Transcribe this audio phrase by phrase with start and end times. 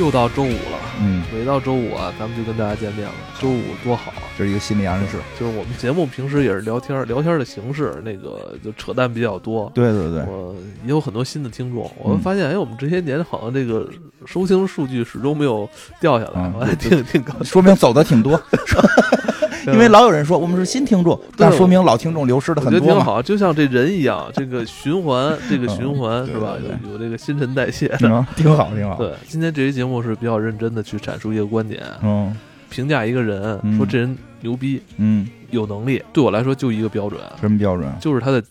[0.00, 3.12] 又到周五了，嗯，每到周五啊，咱们就跟大家见面了。
[3.38, 4.22] 周五多好啊！
[4.36, 5.18] 这是一个心理暗示。
[5.38, 9.70] 就是我们节目平时也是聊天，聊天的形式，那个就扯淡比较多。
[9.74, 10.54] 对对对，我
[10.84, 13.86] 也有很多新的听众，我们嗯发现，哎，我们这些年好像这个
[14.24, 15.68] 收听数据始终没有
[16.00, 17.44] 掉下来，嗯我还挺挺高兴。
[17.44, 18.40] 说明走的挺多。
[19.72, 22.86] 因为老有人说我们是新听众，那说明老听众流失的很多嘛。
[22.86, 26.54] 觉得挺好，就像这人一样，这个循环，这个循环、是吧？
[26.84, 28.96] 有有这个新陈代谢挺好挺好。
[28.96, 32.36] 对，今天这期节目是比较认真的去阐述一个观点，嗯。
[32.68, 33.76] 评价一个人，嗯。
[33.76, 36.02] 说这人牛逼，嗯，有能力。
[36.12, 37.90] 对我来说就一个标准，什么标准？
[38.00, 38.42] 就是他的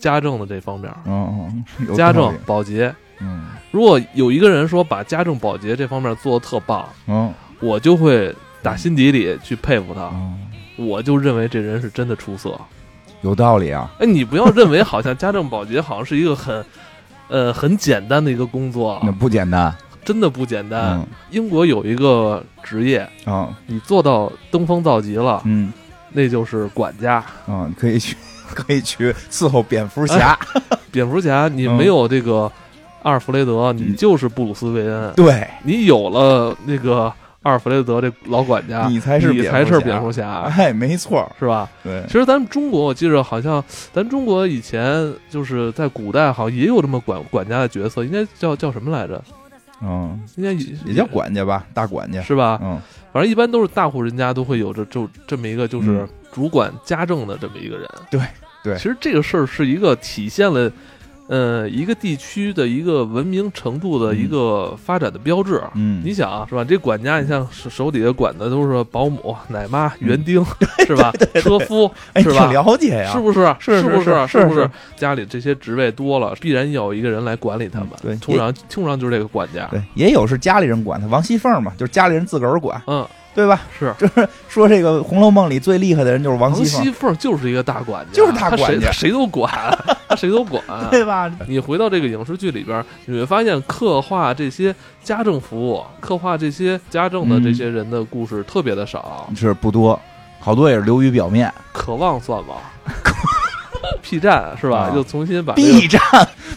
[0.00, 1.64] 家政的这方面，嗯
[1.94, 2.94] 家政、保洁。
[3.20, 3.46] 嗯。
[3.70, 7.30] 如果有一个人说把家政保洁这方面做的特棒，嗯。
[7.60, 10.38] 我就会打心底里去佩服他，嗯，
[10.78, 12.58] 我就认为这人是真的出色。
[13.22, 13.90] 有道理啊。
[13.98, 16.64] 哎，你不要认为好像家政保洁好像是一个很，
[17.28, 19.74] 呃，很简单的一个工作那，不简单。
[20.04, 20.96] 真的不简单。
[20.98, 25.70] 嗯英国有一个职业，啊你做到登峰造极了，嗯
[26.12, 27.22] 那就是管家。
[27.46, 28.16] 嗯，可以去
[28.54, 30.38] 可以去伺候蝙蝠侠。
[30.90, 32.50] 蝙蝠侠，你嗯没有这个
[33.02, 35.12] 阿尔弗雷德，你就是布鲁斯韦恩。
[35.14, 37.12] 对，你有了那个
[37.48, 41.26] 阿尔弗雷德这老管家，你才是你才是蝙蝠侠 哎，没错。
[41.38, 41.68] 是吧？
[41.82, 49.22] 对其，实咱们中国，我记着好像咱中国以前就是在古代，好像也有这么管管家的角色，应该叫叫什么来着？
[49.80, 52.20] 嗯，应该也也叫管家吧，大管家。
[52.20, 52.58] 是吧？
[52.62, 52.78] 嗯
[53.10, 57.88] 反正一般都是大户人家都会有着就这么一个就是嗯主管家政的这么一个人。
[58.10, 58.20] 对
[58.62, 60.70] 对其实这个事儿是一个体现了。
[61.28, 65.62] 呃，一个地区的一个文明程度的一个发展的标志。
[65.74, 66.64] 嗯，你想啊，是吧？
[66.64, 70.44] 这管家，你像手手底下管的都是保姆、奶妈、园丁，
[70.86, 71.12] 是吧？
[71.34, 73.54] 车夫，哎，是吧挺了解呀，是不是？
[73.60, 74.46] 是不是是？
[74.46, 74.68] 不是？
[74.96, 77.90] 家里这些职位多了，必然有一个人来管理他们。
[78.02, 79.66] 对通常通常就是这个管家。
[79.70, 83.06] 对，也有是家里人管他，王熙凤嘛，就是家里人自个儿管，嗯，
[83.38, 83.60] 对吧？
[83.78, 83.94] 是。
[84.00, 89.48] 就是说这个《红楼梦》里最厉害的人就是王王熙凤，王熙凤就是一个大管家，就是大管家谁谁都管，
[90.08, 90.60] 他谁都管。
[90.90, 91.30] 对吧？
[91.46, 99.30] 你回到这个影视剧里边，你会发现刻画这些家政服务、刻画这些家政的这些人的故事特别的少。
[99.36, 100.00] 是不多，
[100.40, 101.54] 好多也是流于表面。
[101.72, 102.56] 渴望算吗
[104.02, 104.90] P 站是吧？
[104.90, 106.00] 啊又重新把 B 站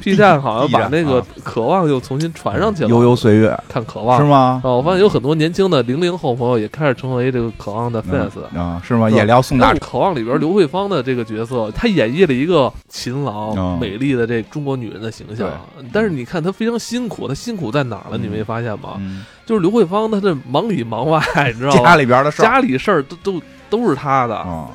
[0.01, 2.89] P 站好像把那个啊渴望又重新传上去了。
[2.89, 4.61] 悠悠岁月看渴望是吗？
[4.63, 8.31] 啊，我发现有很多年轻的零零后朋友也开始成为这个渴望的 fans。
[8.53, 9.09] 嗯啊，是吗？
[9.09, 15.49] 也聊宋大但是渴望里边刘慧芳的这个角色，她演绎了一个勤劳、嗯美丽的这中国女人的形象。
[15.91, 18.17] 但是你看她非常辛苦，她辛苦在哪儿了？
[18.17, 18.95] 嗯你没发现吗？
[18.99, 21.21] 嗯，就是刘慧芳，她这忙里忙外，
[21.53, 21.95] 你知道家？
[21.95, 24.69] 里边的事儿家里事儿都都都是她的，啊，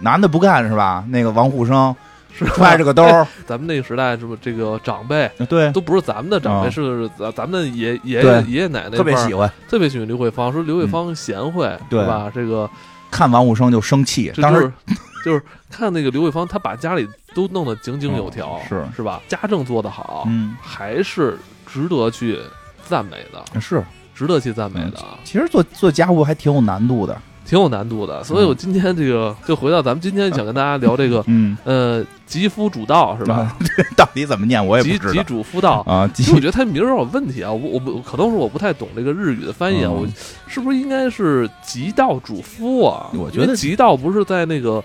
[0.00, 1.04] 男的不干是吧？
[1.08, 1.94] 那个王沪生
[2.32, 9.50] 是吧揣着个兜儿，咱们那个时代，是不是这个长辈对，都不是咱们的长辈，啊是咱咱们的爷爷爷爷爷奶奶特别喜欢。
[9.68, 12.30] 特别喜欢刘慧芳，说刘慧芳贤惠，对是吧？
[12.34, 12.68] 这个
[13.10, 14.72] 看王沪生就生气，当时就是
[15.26, 19.20] 就是看那个刘慧芳，她把家里都弄得井井有条，哦是是吧？
[19.28, 22.38] 家政做得好，嗯还是值得去
[22.86, 23.84] 赞美的，是，
[24.14, 27.20] 值得去赞美的，其实做做家务还挺有难度的。
[27.50, 28.22] 挺有难度的。
[28.22, 33.56] 所以我今天这个就回到咱们今天想跟大家聊这个，嗯，呃，吉夫主道是吧？
[33.76, 33.82] 这？
[33.96, 35.80] 到底怎么念我也吉吉不知道主夫道。
[35.80, 36.08] 啊。
[36.14, 40.08] 其实我觉得他名儿有点问题啊，我我不可能是我不太懂这个日语的翻译啊，嗯我
[40.46, 43.10] 是不是应该是吉道主夫啊？
[43.14, 44.80] 我觉得因为吉道不是在那个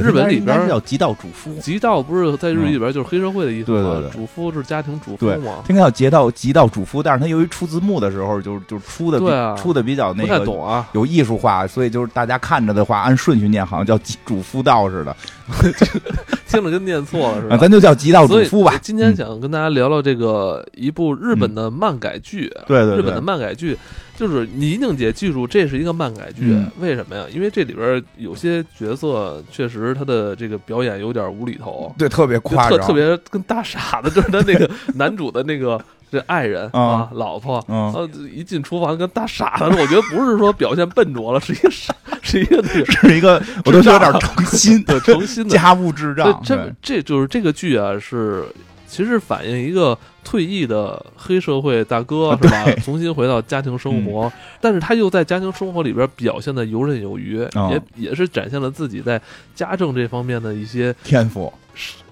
[0.00, 3.80] 对日本里边是叫极道主夫，吉道不是在日语里边就是黑社会的意思吗？
[3.80, 10.88] 对对对主夫是家庭主夫对嘛，应该叫极道极道主夫，但是他由于出字幕的时候就就出的出的比较那个懂啊。
[10.92, 15.16] 有艺术化，所以就是大家看着的话，按顺序念，好像叫极主夫道似的
[16.54, 17.54] 听着跟念错了似的。
[17.54, 18.78] 啊，咱就叫极道所以主夫吧。
[18.80, 23.76] 今天嗯想跟大家聊聊这个一部日本的漫改剧，对对日本的，漫改剧，
[24.16, 26.46] 就是你一定得记住，这是一个漫改剧。
[26.46, 27.24] 嗯为什么呀？
[27.32, 35.80] 因为这里边有些角色确实他的这个表演有点无厘头，对特别就夸张，特特别跟大傻子，就是他那个男主的那个
[36.14, 37.62] 这爱人啊啊，老婆。
[37.68, 45.50] 嗯，呃，一进厨房跟大傻子似的，我觉得不是说表现笨拙了，是一个傻，是一个那个是一个我都觉得有点诚心对诚心的。
[45.50, 48.44] 家务智这障，这这就是这个剧啊，是
[48.94, 52.64] 其实反映一个退役的黑社会大哥啊是吧？
[52.84, 59.20] 重新回到家庭生活，但是他又在家庭生活里边表现的游刃有余，哦也也是展现了自己在
[59.52, 61.52] 家政这方面的一些天赋，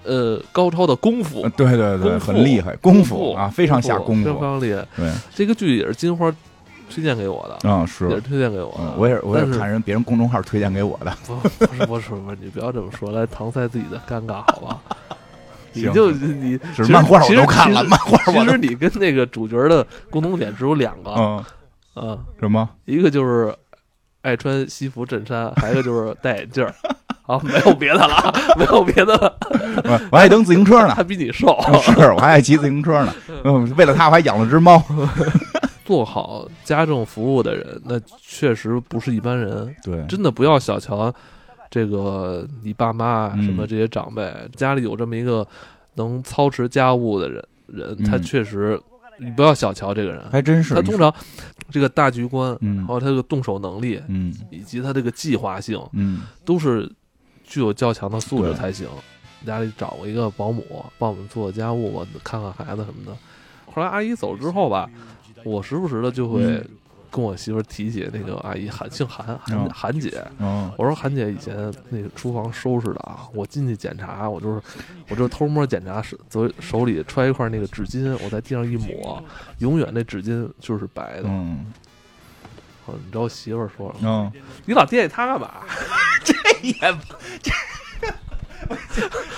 [0.03, 1.49] 呃高超的功夫呃。
[1.51, 4.85] 对对对，很厉害，功夫啊，非常下功夫非，常厉害。
[4.97, 6.29] 对，这个剧也是金花
[6.93, 8.19] 推荐给我的，嗯也是是。
[8.19, 8.81] 推荐给我的。
[8.81, 11.15] 嗯，我也是，我也是是看人别人公众号推荐给我的。
[11.25, 11.35] 不
[11.65, 14.81] 不是不是不是，你不要这么说，来搪塞自己的尴尬，好吧？
[15.73, 21.43] 你就你是漫画我都看了，漫画其实你跟那个主角的共同点只有两个，嗯
[21.95, 22.69] 嗯，什么？
[22.85, 23.53] 一个就是
[24.21, 26.73] 爱穿西服衬衫，还有一个就是戴眼镜儿。
[27.25, 29.37] 好，没有别的了，没有别的了。
[29.85, 31.57] 我我还蹬自行车呢， 他比你瘦。
[31.81, 33.13] 是我还爱骑自行车呢。
[33.45, 34.81] 嗯，为了他我还养了只猫。
[35.85, 39.75] 做好家政服务的人，那确实不是一般人。
[39.83, 41.13] 对，真的不要小瞧
[41.73, 45.47] 这个你爸妈什么这些长辈，家里有这么一个
[45.95, 48.79] 能操持家务的人，人他确实
[49.17, 50.75] 你不要小瞧这个人，还真是。
[50.75, 51.11] 他通常
[51.71, 56.87] 这个大局观，嗯，还有他这个动手能力，嗯，以及他这个计划性，嗯，都是。
[57.45, 58.87] 具有较强的素质才行。
[59.45, 60.63] 家里找过一个保姆，
[60.97, 63.15] 帮我们做家务，我看看孩子什么的。
[63.71, 64.89] 后来阿姨走之后吧，
[65.43, 66.65] 我时不时的就会
[67.13, 70.25] 跟我媳妇提起那个阿姨，韩姓韩，韩韩姐。
[70.75, 74.59] 我说韩姐以前那个厨房收拾的啊，我进去检查，我就是
[75.09, 76.17] 我就偷摸检查，手
[76.59, 79.23] 手里揣一块那个纸巾，我在地上一抹，
[79.59, 81.25] 永远那纸巾就是白的。
[81.25, 81.67] 嗯，
[82.87, 84.31] 你知道我媳妇儿说了，
[84.65, 85.51] 你老惦记她干嘛？
[86.25, 86.33] 这
[86.67, 86.73] 也
[87.43, 87.51] 这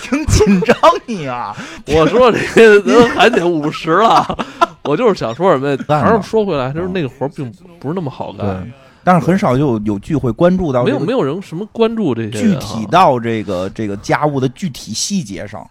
[0.00, 1.54] 挺紧张你啊！
[1.88, 4.24] 我说这人韩姐五十了，
[4.86, 8.72] 我就是想说什么， 还是说回来，就是那个活并不是那么好干。
[9.04, 15.64] 但是很少有有剧会关注到，没有没有人什么关注这些具体到这个这个家务的具体细节上。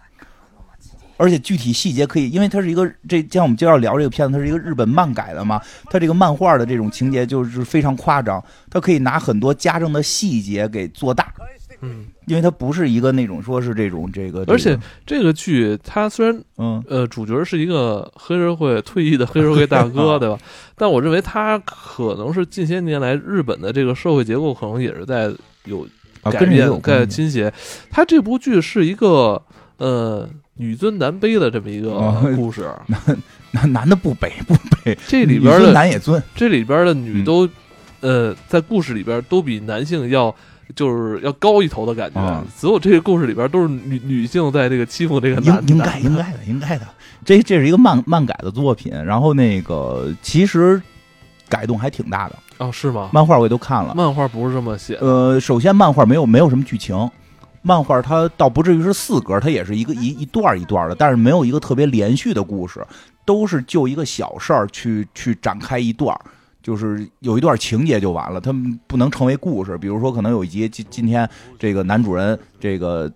[1.18, 5.58] 而且具体细节可以，因为它是一个这，像我们就要聊这个片子，它是一个日本漫改的嘛，
[5.88, 11.32] 它这个漫画的这种情节就是非常夸张，它可以拿很多家政的细节给做大，
[11.80, 15.32] 嗯，因为它不是一个那种说是这种这个，而且这个。
[15.32, 16.82] 剧它虽然嗯。
[16.88, 20.38] 呃主角是一个黑社会退役的黑社会大哥， 对吧？
[20.74, 25.32] 但我认为他可能是近些年来日本的这个社会结构可能也是在
[25.64, 25.86] 有
[26.24, 27.52] 改变、在倾斜。
[27.90, 29.42] 他这部剧是一个
[29.78, 30.28] 呃。
[30.58, 31.90] 女尊男卑的这么一个
[32.34, 32.98] 故事，男
[33.50, 37.46] 男男的不卑不卑，这里边的男也尊，这里边的女都，
[38.00, 40.34] 呃，在故事里边都比男性要
[40.76, 42.44] 就是要高一头的感觉。
[42.54, 46.86] 所有这些故事里边都是女女性在这个欺负这个男，应该应该的应该的。
[47.24, 50.80] 这这是一个漫漫改的作品，然后那个其实
[51.48, 53.10] 改动还挺大的哦，是吗？
[53.12, 54.94] 漫画我也都看了，漫画不是这么写。
[55.00, 57.10] 呃，首先漫画没有没有什么剧情。
[57.62, 62.86] 漫画它倒不至于是四格，它也是一个一一段一段的，但是没有一个特别连续的故事，
[63.24, 66.16] 都是就一个小事儿去去展开一段，
[66.66, 68.52] 就是有一段情节就完了，它
[68.88, 69.78] 不能成为故事。
[69.78, 71.28] 比如说，可能有一集今今天
[71.60, 73.08] 这个男主人这个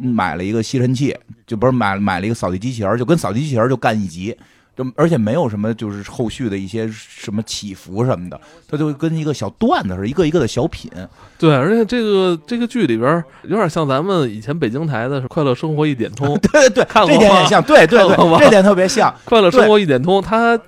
[0.00, 1.14] 买了一个吸尘器，
[1.46, 4.34] 就不是买买了一个扫地机器人，就跟扫地机器人就干一集。
[4.74, 10.90] 就而且没有什么，就是后续的一些什么起伏什么的，它就跟一个小段子似的，一个一个的小品。
[11.38, 16.34] 对，而且这个这个剧里边有点像咱们以前北京台的《快乐生活一点通》。
[16.50, 20.18] 对对对，看这点也像，对对对，这点特别像《快乐生活一点通》。
[20.20, 20.58] 它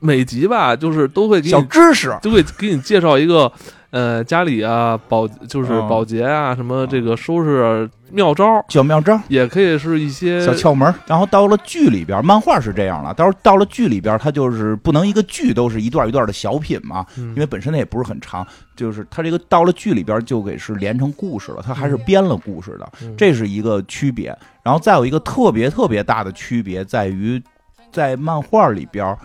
[0.00, 3.50] 每集吧，就是都会给你小知识，都会给你介绍一个。
[3.90, 10.94] 呃，家里啊，保就是保洁啊，什么这个收拾妙招，小妙招，也可以是一些小窍门。
[11.06, 18.46] 然后到了剧里边，漫画是这样了，到到了剧里边，它就是不能一个剧都是一段一段的小品嘛，因为本身它也不是很长，
[18.76, 24.36] 就是它这个到了剧里边就给是连成故事了，它还是编了故事的，这是一个区别。
[24.62, 27.42] 然后再有一个特别特别大的区别在于，
[27.90, 29.16] 在漫画里边，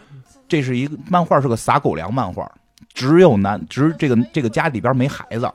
[0.53, 2.47] 这是一个漫画是个撒狗粮漫画。
[2.93, 5.51] 只有男，只这个这个家里边没孩子，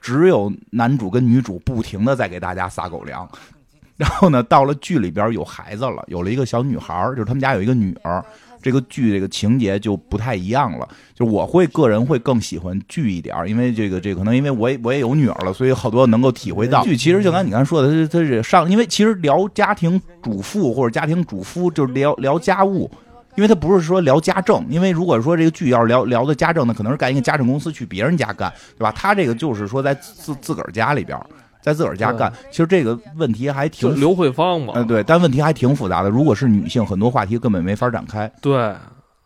[0.00, 3.28] 只有男主跟女主不停的在给大家撒狗粮。
[3.96, 8.24] 然后呢，到了剧里边有孩子了，有了一个小女孩，就是他们家有一个女儿。
[8.62, 10.88] 这个剧这个情节就不太一样了。
[11.12, 16.84] 就我会个人会更喜欢剧一点，因为这个这可能因为我也我也有女儿了，所以好多能够体会到。
[16.84, 22.88] 剧其实就刚你刚才说的，它它是上，因为其实聊家庭主妇或者家庭主夫，就是聊聊家务。
[23.36, 28.92] 因为他不是说聊家政，因为如果说这个剧要是聊聊的家政呢，可能是干一个家政公司去别人家干，对吧？
[28.92, 31.18] 他这个就是说在自自个儿家里边，
[31.60, 32.32] 在自个儿家干。
[32.50, 36.08] 其实这个问题还挺刘慧芳嘛，嗯，对，但问题还挺复杂的。
[36.08, 38.30] 如果是女性，很多话题根本没法展开。
[38.40, 38.72] 对，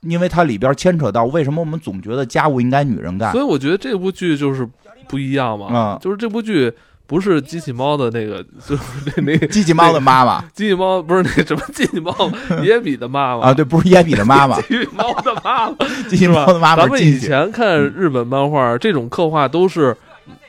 [0.01, 4.67] 因为它里边牵扯到为什么我们总觉得家务应该女人干，所以我觉得这部剧就是
[5.07, 6.73] 不一样嘛，嗯，就是这部剧。
[7.09, 8.83] 不是机器猫的那个， 就是
[9.17, 10.45] 那那 机器猫的妈妈。
[10.55, 12.15] 机器猫不是那什么机器猫，
[12.63, 13.47] 野比的妈妈。
[13.47, 15.77] 啊，对，不是野比的妈妈，机器猫的妈妈，
[16.09, 16.83] 机器猫的妈妈。
[16.83, 19.97] 咱们以前看日本漫画，这种刻画都是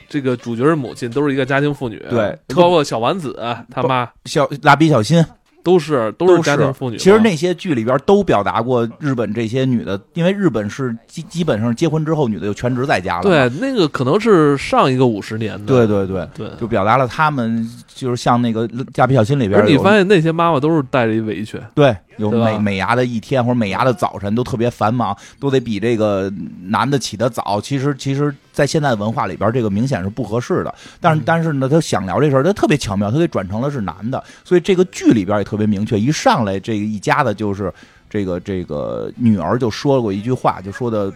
[0.06, 3.34] 这个主角的母亲都是一个家庭妇女，对，包括小丸子
[3.70, 4.06] 他妈。
[4.26, 5.24] 小蜡笔小新，
[5.62, 6.96] 都是都是家庭妇女。
[6.96, 13.22] 其实那些剧里边都表达过日本这些女的，因为日本是基基本上结婚之后女的就全职在家了。
[13.22, 15.66] 对，那个可能是上一个五十年的。
[15.66, 21.60] 对对对对，就表达了他们就是像那个《蜡笔小新》里边，你发现那些妈妈都是带着一围裙。
[21.74, 27.60] 对，有美美牙的一天或者美牙的早晨都特别繁忙，都得比这个男的起得早。
[27.60, 30.74] 其实其实，在现在文化里边，这个明显是不合适的。
[31.00, 36.44] 但是但是呢，他想聊这事儿，他特别巧妙，他给转成了是男的，所以这个剧里边也特别明确，一上。
[36.44, 37.72] 来这个一家子，就是
[38.08, 41.12] 这个这个女儿就说过一句话，就说的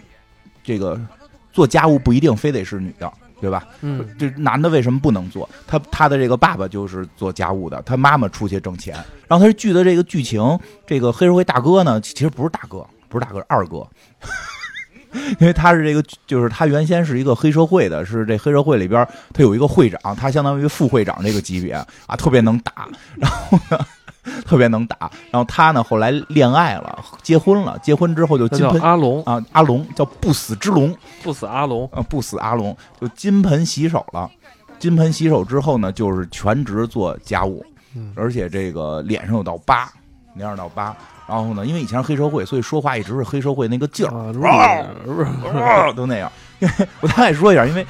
[0.63, 1.01] 这个
[1.53, 3.11] 做家务不一定非得是女的，
[3.45, 3.63] 对吧？
[3.83, 5.47] 嗯，这男的为什么不能做？
[5.67, 8.97] 他他的这个爸爸就是做家务的，他妈妈出去挣钱。
[9.29, 13.87] 然后他剧的这个剧情，这个黑社会大哥呢，其实不是大哥，不是大哥，是二哥，
[15.39, 21.73] 因为他是这个，就是他原先是一个黑社会的，是这黑社会里边他有一个会长，他相当于副会长这个级别
[22.07, 23.79] 啊，特别能打，然后呢。
[24.45, 34.31] 特别能打，然后他呢后来恋爱了，结婚了，结婚之后就金盆阿龙啊，阿龙叫不死之龙，不死阿龙啊，不死阿龙就金盆洗手了，
[34.79, 37.65] 金盆洗手之后呢，就是全职做家务，
[38.15, 39.89] 而且这个脸上有道疤，
[40.35, 40.95] 脸上有道疤，
[41.27, 44.33] 然后呢，因为以前是黑社会，所以说话一直是黑社会那个劲儿，
[45.95, 46.31] 都那样。
[47.01, 47.87] 我大概说一下，因为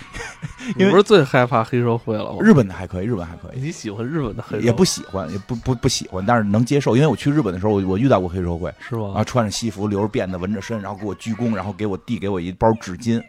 [0.77, 2.37] 因为不是最害怕黑社会了。
[2.41, 3.61] 日本的还可以，日本还可以。
[3.61, 4.59] 你喜欢日本的黑？
[4.61, 6.97] 也不喜欢，也不不不喜欢，但是能接受。
[6.97, 9.13] 因为我去日本的时候，我我遇到过黑社会，是吗？
[9.17, 13.23] 啊，穿着西服，留着辫子，纹着身，然后给我鞠躬，然后给我递给我一包纸巾。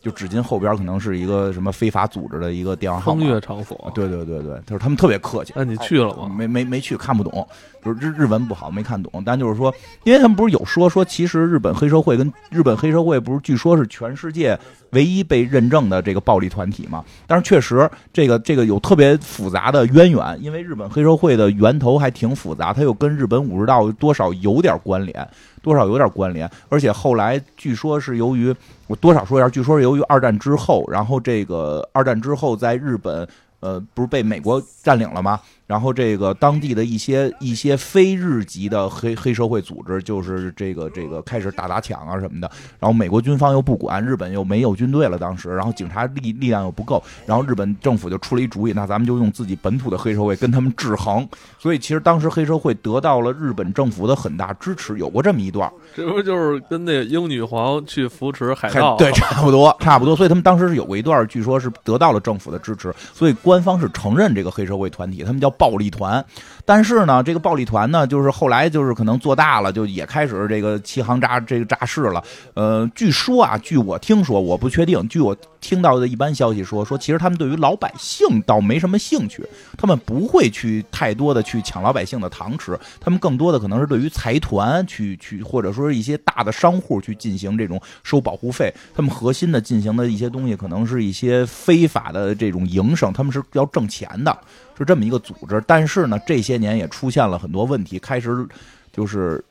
[0.00, 3.20] 就纸巾后边可能是一个什么非法组织的一个电话号码。
[3.20, 3.90] 风月场所。
[3.94, 5.52] 对对对对，就是他们特别客气。
[5.56, 6.32] 那你去了吗？
[6.34, 7.46] 没没没去，看不懂，
[7.84, 9.22] 就是日日文不好，没看懂。
[9.26, 9.74] 但就是说，
[10.04, 14.58] 因为他们不是有说说，其实日本黑社会跟日本黑社会不是据说是全世界
[14.90, 17.04] 唯一被认证的这个暴力团体嘛？
[17.26, 25.28] 但是确实，这个 这个有特别复杂的渊源，因为日本黑社会的源头还挺复杂，它又跟日本武士道多少有点关联。
[25.60, 28.54] 多少有点关联，而且后来据说是由于
[28.88, 33.28] 我多少说一下，据说是由于二战之后，然后这个二战之后在日本，
[33.60, 35.38] 呃，不是被美国占领了吗？
[35.68, 42.50] 然后这个当地的一些一些非日籍的黑黑社会组织，就是这个这个开始打砸抢啊什么的。
[42.80, 51.28] 然后美国军方又不管，日本又没有军队了，当时，然后警察力力量又不够，然后日本政府就出了一主意，那咱们就用自己本土的黑社会跟他们制衡。
[51.58, 55.70] 所以其实当时黑社会得到了日本政府的很大支持，有过这么一段。
[55.94, 58.96] 这不就是跟那个英女皇去扶持海盗？
[58.98, 60.16] 对，差不多，差不多。
[60.16, 65.52] 所以他们当时是有过一段，据说是得到了政府的支持，所以官方是承认这个黑社会团体，他们叫。
[65.58, 66.24] 暴力团，
[66.68, 72.22] 但是呢，这个暴力团呢，就是后来就是可能做大了，就也开始这个欺行诈这个诈事了。
[72.52, 79.42] 呃，据说啊，据我听说，我不确定，据我听到的一般消息说，说其实他们对于老百姓倒没什么兴趣，
[79.78, 94.38] 他们不会去太多的去抢老百姓的糖吃，他们更多的可能是对于财团去去，或者说一些大的商户去进行这种收保护费，他们核心的进行的一些东西，可能是一些非法的这种营生，他们是要挣钱的。
[94.76, 98.46] 是这么一个组织，但是呢，这些年也出现了很多问题，开始
[98.92, 99.42] 就是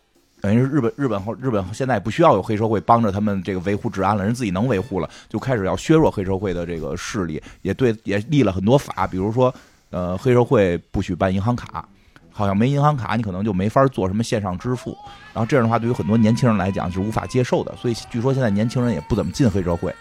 [0.42, 9.54] 等于是日本日本后日本现在不需要有黑社会帮着他们这个维护治安了，人自己能维护了，就开始要削弱黑社会的这个势力，也对也立了很多法，比如说
[9.90, 11.88] 呃黑社会不许办银行卡，
[12.32, 14.96] 好像没银行卡你可能就没法做什么线上支付，
[15.34, 19.94] 然后这样的话对于很多年轻人来讲是无法接受的，所以据说现在年轻人也不怎么进黑社会。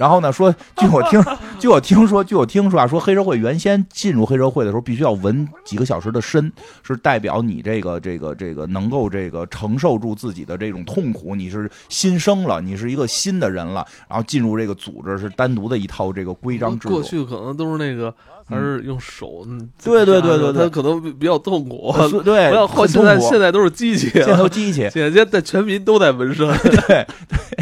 [0.00, 0.32] 然后呢？
[0.32, 1.22] 说，据我听，
[1.60, 6.50] 据我听说，据我听说啊，说黑社会原先进入黑社会的时候，必须要纹几个小时的身，
[6.82, 16.94] 是代表你这个这个这个能够这个承受住自己的这种痛苦，你是新生了，你是一个新的人了，然后进入这个组织是单独的一套这个规章制度。
[16.94, 18.14] 过去可能都是那个
[18.48, 19.46] 还是用手，
[19.84, 21.94] 对对对对，他可能比较痛苦。
[22.24, 22.50] 对，
[22.88, 26.48] 现在现在都是机器，现在都机器，现在在全民都在纹身。
[26.56, 27.59] 对对。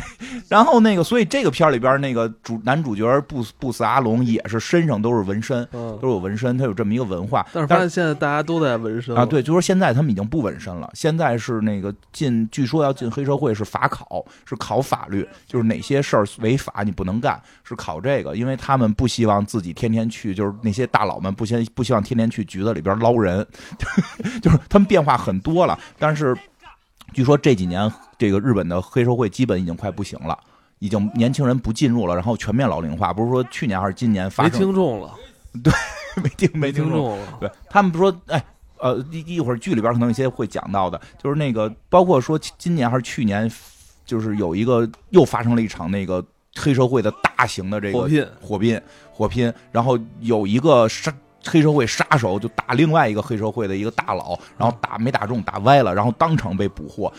[0.49, 7.47] 然后那个，所以这个片里边那个主男主角布布斯阿龙也是身上都是纹身，都有纹身，他有这么一个文化。
[7.52, 23.47] 但是发现现在大家都在纹身啊，对，就说现在他们已经不纹身了，现在是那个进，据说要进黑社会是法考，是考法律，就是哪些事儿违法你不能干，是考这个，因为他们不希望自己天天去，就是那些大佬们不希不希望天天去局子里边捞人，
[24.40, 26.35] 就是他们变化很多了，但是。
[27.18, 30.38] 据说这几年，这个日本的黑社会基本已经快不行了，
[30.78, 33.12] 已经年轻人不进入了，然后全面老龄化。
[33.12, 34.52] 不是说去年还是今年发生？
[34.54, 35.12] 没听众了，
[35.60, 35.72] 对，
[36.22, 37.26] 没听没听众了。
[37.40, 38.40] 对他们说，哎，
[38.76, 43.50] 呃，一一会儿剧里边可能有些会讲到的，就是那个包括说今年还是去年，
[44.06, 51.12] 就是有一个又发生了一场那个黑社会的大型的这个火拼火拼火拼，然后有一个杀。
[51.45, 57.12] 黑社会杀手就打另外一个黑社会的一个大佬，然后打没打中，打歪了，然后当场被捕获。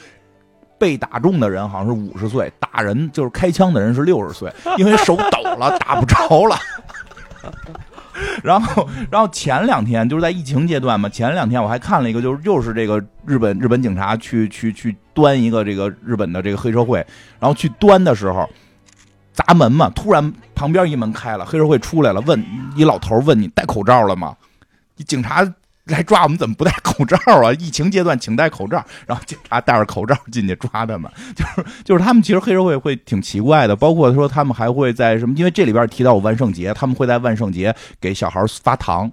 [0.78, 6.56] 被打中的人好像是五十岁，打人就是开枪的人是六十岁， 因为手抖了，打不着了。
[8.44, 17.06] 然后，然后前两天就是在疫情阶段嘛，前两天我还看了一个，就是又是这个日本日本警察去去去端一个这个日本的这个黑社会，
[17.40, 18.50] 然后去端的时候
[19.46, 22.43] 砸门嘛，突然旁边一门开了，黑社会出来了，问
[22.75, 24.36] 一老头问你戴口罩了吗？
[25.05, 25.48] 警察。
[25.86, 27.51] 来抓我们怎么不戴口罩啊？
[27.58, 35.34] 疫情阶段请戴口罩，然后警察戴着口罩进去抓他们， 就是就是他们其实黑社会会挺奇怪的，包括说他们还会在什么？
[35.36, 39.12] 因为这里边提到我万圣节，他们会在万圣节给小孩发糖，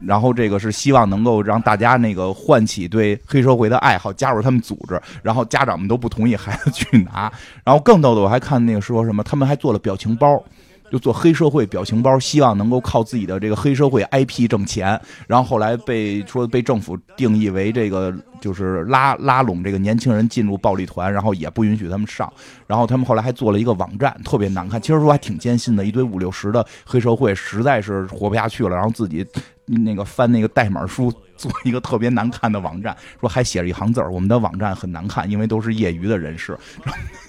[0.00, 5.00] 然后这个是希望能够让大家那个唤起对黑社会的爱好，加入他们组织。
[5.22, 7.32] 然后家长们都不同意孩子去拿，
[7.64, 10.42] 然后更逗的我还看那个说什么，他们还做了表情包。
[10.90, 15.00] 就做黑社会表情包，希望能够靠自己的这个黑社会 IP 挣钱。
[15.26, 22.32] 然后后来被说被政府定义为这个，就是拉拉拢这个年轻人进入暴力团，然后也不允许他们上。
[22.66, 24.80] 然后他们后来还做了一个网站，特别难看。
[24.80, 29.26] 其实说还挺艰辛的，一堆五六十的黑社会实在是活不下去了，然后自己
[29.66, 36.56] 那个翻那个代码书，做一个特别难看的网站，说还写着一行字儿：我们的网站很难看，因为都是业余的人士。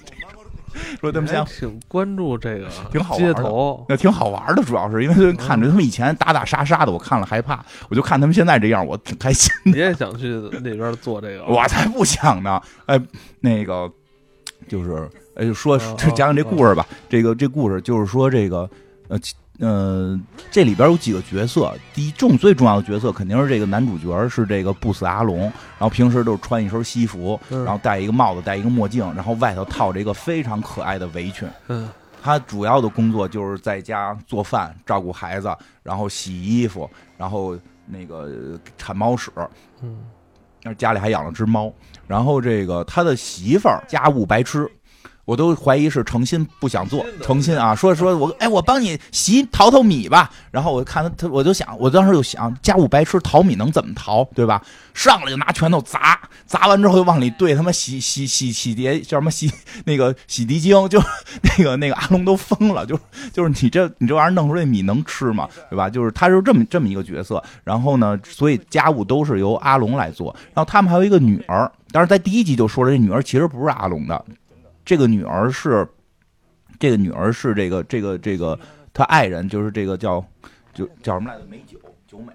[1.00, 4.62] 说他们想挺关注这个， 挺好街头，那挺好玩的。
[4.64, 7.64] 主要是因为看着他们以前打打杀杀的，我看了害怕。
[7.88, 9.70] 我就看他们现在这样，我挺开心的。
[9.72, 10.28] 你也想去
[10.62, 11.44] 那边做这个？
[11.52, 12.60] 我才不想呢！
[12.86, 13.00] 哎，
[13.40, 13.90] 那个
[14.68, 16.86] 就是哎，说讲讲这故事吧。
[17.08, 18.68] 这个这故事就是说这个
[19.08, 19.18] 呃。
[19.62, 20.18] 嗯，
[20.50, 25.40] 这里边有几个角色，第一重最重要的角色肯定是这个男主角，是这个不死阿龙。
[25.42, 31.46] 然后平时都是穿一身西服，然后戴一个帽子，戴一个墨镜，然后外头套着一个非常可爱的围裙。
[31.68, 31.88] 嗯，
[32.22, 36.88] 他主要的工作就是在家做饭、照顾孩子，然后洗衣服，
[37.18, 37.54] 然后
[37.86, 39.30] 那个铲猫屎。
[39.82, 39.98] 嗯，
[40.62, 41.70] 那家里还养了只猫。
[42.06, 44.66] 然后这个他的媳妇儿家务白痴。
[45.30, 50.28] 我都怀疑是诚心不想做，诚心啊，说说我，哎，我帮你洗淘淘米吧。
[50.50, 54.60] 然后我看他，他我就想，我当时就想，家务白痴淘米能怎么淘，对吧？
[54.92, 59.48] 上来就拿拳头砸，砸完之后又往里兑他妈洗洗洗洗碟，叫什么洗
[59.84, 61.00] 那个洗涤精，就
[61.42, 62.98] 那个那个阿龙都疯了，就
[63.32, 65.48] 就是你这你这玩意儿弄出来米能吃吗？
[65.70, 65.88] 对吧？
[65.88, 67.40] 就是他是这么这么一个角色。
[67.62, 70.34] 然后呢，所以家务都是由阿龙来做。
[70.52, 74.24] 然后他们还有一个女儿，但是在第一集就说了，这女儿其实不是阿龙的。
[74.90, 75.86] 这个女儿是，
[76.80, 78.58] 这个女儿是这个这个这个
[78.92, 80.20] 她爱人，就是这个叫
[80.74, 81.44] 就叫什么来着？
[81.48, 82.32] 美酒九美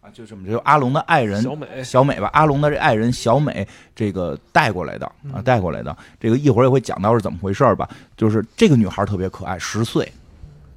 [0.00, 2.30] 啊，就这么就阿龙的爱人小美小美吧。
[2.32, 5.96] 阿龙的这爱人小美，这个带过来的啊，带过来的。
[6.20, 7.90] 这个一会儿也会讲到是怎么回事吧。
[8.16, 10.08] 就是这个女孩特别可爱，十岁。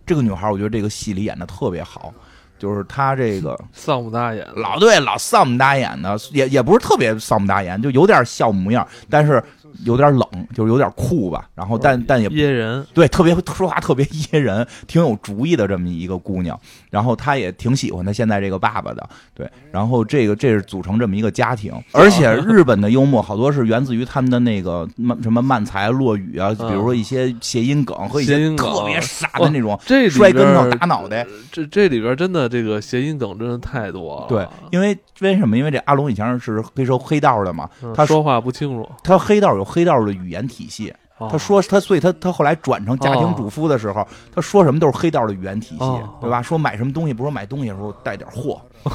[0.03, 2.11] 这个女孩我觉得这个戏里演的特别好，
[2.57, 9.43] 就是她这个 丧不搭眼，老对老丧不搭眼的，也也不是特别丧不搭眼，就有点笑模样，但是。
[9.85, 35.57] 有点冷，就是有点酷吧，然后但但也噎人，对，特别说话特别噎人，挺有主意的这么一个姑娘，然后她也挺喜欢她现在这个爸爸的，对，然后这个这是组成这么一个家庭，而且日本的幽默好多是源自于他们的那个漫什么漫才落语啊，比如说一些谐音梗和一些特别傻的那种摔跟头打脑袋，这这里边真的这个谐音梗真的太多了，对，因为为什么？
[35.57, 39.67] 因为这阿龙以前是黑社黑道的嘛，他说话不清楚，他黑道有。
[39.67, 40.93] 黑道的语言体系，
[41.29, 46.41] 他说他，所以他他后来转成家庭主妇的时候，他说什么都是黑道的语言体系，对吧？
[46.41, 48.61] 说买什么东西，不说买东西的时候带点货，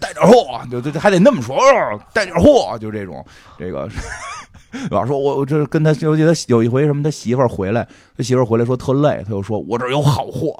[0.00, 1.56] 带点货，就就还得那么说，
[2.12, 3.24] 带点货，就这种，
[3.56, 3.88] 这个，
[4.90, 5.06] 老？
[5.06, 7.86] 说我我这跟他，我记得有一回什么，他媳妇儿回来，
[8.16, 10.52] 他媳妇儿回来说特累，他就说我这有好货。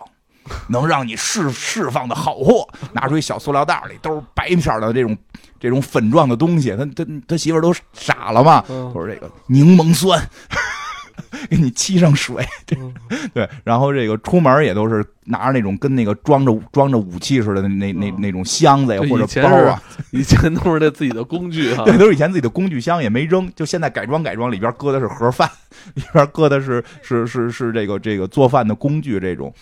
[0.69, 5.17] 能让你释释放的好货，拿出一小塑料袋里都是白片的这种
[5.67, 8.65] 这种粉状的东西，他他他媳妇都傻了嘛。
[8.93, 10.21] 说这个柠檬酸，
[11.51, 12.47] 给你沏上水，
[13.35, 25.51] 对，然后这个出门也都是拿着那种跟那个装着装着武器似的那那那种箱子呀或者包啊， 以前都是他自己的工具啊，对，都是以前自己的工具箱也没扔，就现在改装改装，里边搁的是盒饭，
[25.95, 29.53] 里边搁的是是是是这个这个做饭的工具这种。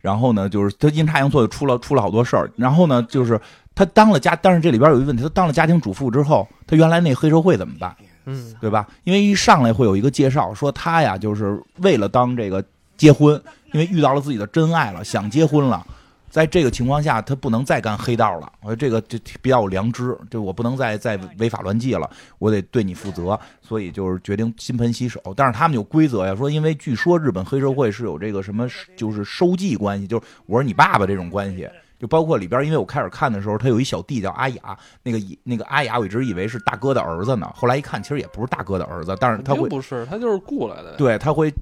[0.00, 2.50] 然后呢，就是他阴差阳错就出了出了好多事儿。
[2.56, 3.40] 然后呢，就是
[3.74, 7.94] 他当了家，但是这里边有一个问题，他当了家庭主妇之后，他原来那黑社会怎么办？
[8.26, 8.86] 嗯，对吧？
[9.04, 12.62] 因为一上来会有一个介绍，说他呀，就是为了当这个
[12.96, 13.40] 结婚，
[13.72, 15.86] 因为遇到了自己的真爱了，想结婚了。
[16.30, 18.52] 在这个情况下，他不能再干黑道了。
[18.62, 23.38] 我说这个就比较有良知，就我不能再再违法乱纪了，我得对你负责。
[23.60, 25.20] 所以就是决定金盆洗手。
[25.36, 31.68] 但是他们有规则呀，说因为据说日本黑社会是有这个什么，就是收寄关系，就是我是你爸爸这种关系。
[31.98, 41.52] 就包括里边，因为我开始看的时候，他有一小弟叫阿雅，那个以那个阿雅，我一直以为是大哥的儿子呢，后来一看，其实也不是大哥的儿子，但是他会不是，他就是雇来的，对他会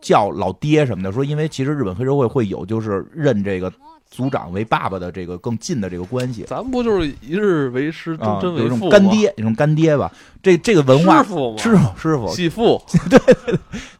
[0.00, 3.72] 叫老爹什么的，说因为其实日本黑社会会有就是认这个
[4.14, 13.18] 组长为爸爸的这个更近的这个关系，咱们不就是一日为师，终身为父干爹，这种干爹吧，这这个文化师傅师傅师傅继父， 对。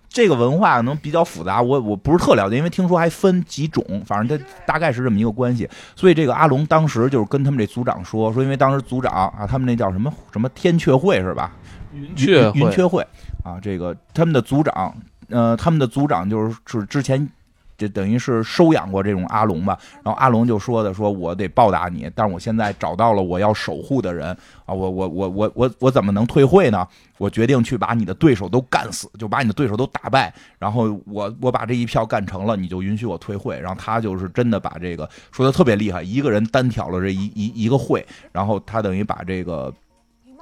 [0.08, 5.68] 这个文化可能比较复杂，我我不是特了解，因为听说还分几种，反正它大概是这么一个关系。
[5.96, 11.50] 所以这个阿龙当时就是跟他们这组长说说，因为当时组长啊，他们那叫什么什么天阙会是吧？
[11.92, 13.04] 云阙云阙会
[13.44, 14.94] 啊，这个他们的组长，
[15.30, 17.28] 呃，他们的组长就是是之前。
[17.76, 24.28] 就等于是收养过这种阿龙吧，然后阿龙就说的，说我得报答你，但是我现在找到了我要守护的人
[24.64, 26.86] 啊，我我我我我我怎么能退会呢？
[27.18, 33.58] 我决定去把你的对手都干死，就把你的对手都打败，然后我我把这一票干成了，你就允许我退会。
[33.60, 39.72] 然后他就是真的把这个说的特别厉害，一个人单挑了这一一一个会，然后他等于把这个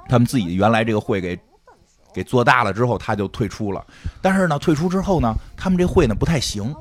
[0.09, 1.37] 他们自己原来这个会给
[2.11, 3.85] 给做大了之后，他就退出了。
[4.21, 6.73] 但是呢，退出之后呢，他们这会呢不太行。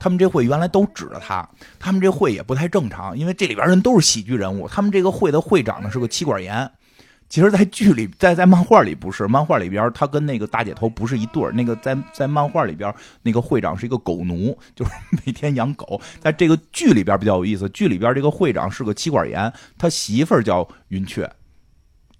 [0.00, 4.66] 他们这会原来都指着他，他们这会也不太正常，因为这里边人都是喜剧人物。
[4.66, 6.68] 他们这个会的会长呢是个妻管严，
[7.28, 11.52] 其实，在剧里，在在漫画里不是，漫画里边他跟那个大姐头不是一对儿。
[11.52, 14.90] 那个在在漫画里边，那个会长是一个狗奴，就是
[15.24, 16.00] 每天养狗。
[16.18, 21.30] 在这个剧里边比较有意思，剧里边这个会长是个妻管严，他媳妇儿叫云雀。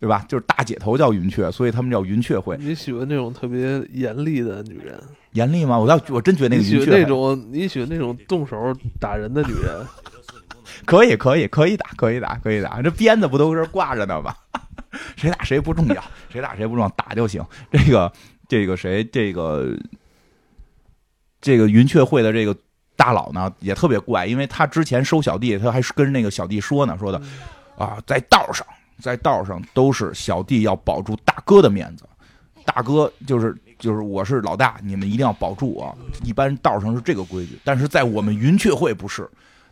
[0.00, 0.24] 对吧？
[0.26, 2.56] 就是大姐头叫云雀，所以他们叫云雀会。
[2.58, 4.98] 你喜欢那种特别严厉的女人？
[5.32, 5.78] 严厉吗？
[5.78, 8.56] 我倒我真觉得那个云雀那种，你喜欢那种动手
[8.98, 9.86] 打人的女人？
[10.86, 12.80] 可以，可以，可以打，可以打，可以打。
[12.80, 14.34] 这鞭子不都是挂着呢吗？
[15.16, 17.44] 谁打谁不重要，谁打谁不重要，打就行。
[17.70, 18.10] 这个，
[18.48, 19.76] 这个谁，这个，
[21.40, 22.56] 这个云雀会的这个
[22.96, 27.20] 大佬呢，也特别怪，因为他之前收小弟，他还是跟那个小弟说呢，说的
[27.76, 28.66] 啊，在道上。
[29.00, 32.04] 在道上都是小弟要保住大哥的面子，
[32.64, 35.96] 大哥就是就是我是老大，你们一定要保住我。
[36.22, 39.28] 一般道上是这个规矩，但是在我们云雀会不是，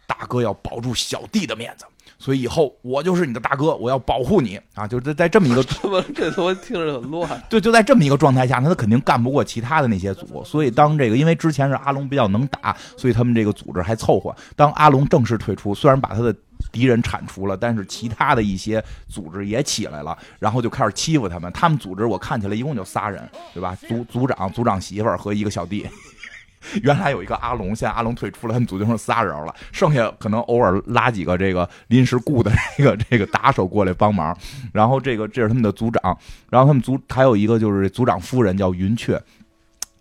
[0.07, 1.85] 大哥要保住小弟的面子，
[2.19, 4.89] 所以以后我就是你的大哥，我要保护你啊！
[4.89, 5.63] 就在在这么一个，
[6.15, 7.41] 这他妈听着很乱。
[7.51, 14.35] 对，就在这么一个状态下，他肯定干不过其他的那些组，所以当这个因为之前是阿龙比较能打，所以他们这个组织还凑合。
[14.57, 16.35] 当阿龙正式退出，虽然把他的。
[16.71, 21.53] 敌人铲除了，但是其他的一些组织也起来了，然后就开始欺负他们。
[21.53, 23.77] 他们组织我看起来一共就仨人，对吧？
[23.89, 25.87] 组组长、组长媳妇儿和一个小弟。
[26.83, 29.55] 原来有一个阿龙，现在阿龙退出了，他们组就剩仨人了。
[29.71, 34.37] 剩下可能偶尔拉几个这个临时雇的这个这个打手过来帮忙。
[34.73, 36.19] 然后这个这是他们的组长，
[36.51, 39.23] 然后他们组还有一个就是组长夫人叫云雀。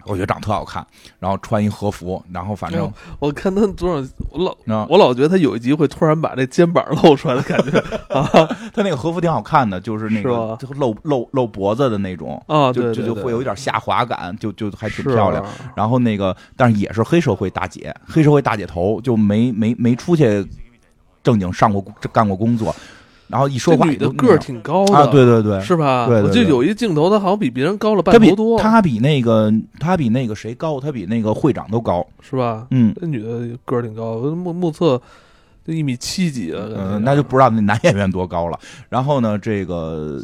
[0.08, 0.86] 我觉得长特好看，
[1.20, 7.78] 然后穿一和服，然后反正我看他多少，我老我老觉得他有一集会突然把这肩膀露出来的感觉
[8.10, 8.28] 啊，
[8.74, 15.44] 他那个和服挺好看的，就是那个露露露脖子的那种啊，就就就会有一点下滑感，就就还挺漂亮。
[15.76, 20.46] 然后那个，但是也是黑社会大姐，黑社会大姐头，就没没没出去
[21.24, 22.76] 正经上过干过工作。
[23.28, 26.08] 然后一说话，女的个儿挺高的啊，对对对，是吧？
[26.08, 28.58] 对，就有一镜头，她好像比别人高了半头多。
[28.60, 30.80] 她比那个，她比那个谁高？
[30.80, 32.68] 她比那个会长都高，是吧？
[32.72, 35.02] 嗯，那女的个儿挺高，目目测
[35.66, 36.72] 就一米七几了。
[36.76, 38.58] 嗯，那就不知道那男演员多高了。
[38.90, 40.24] 然后呢，这个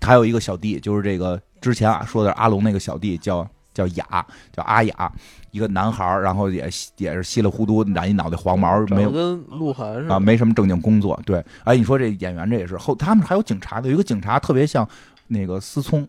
[0.00, 3.46] 还有一个小弟，就是这个之前啊说的阿龙那个小弟叫。
[3.74, 5.12] 叫雅，叫阿雅，
[5.50, 11.20] 一个男孩然后也也是稀里糊涂染一脑袋黄毛，没有跟鹿晗似的啊，没什么正经工作。
[11.26, 14.88] 对，哎，你说这演员这也是后，他们还有警察的，有一个警察特别像
[15.26, 16.08] 那个思聪，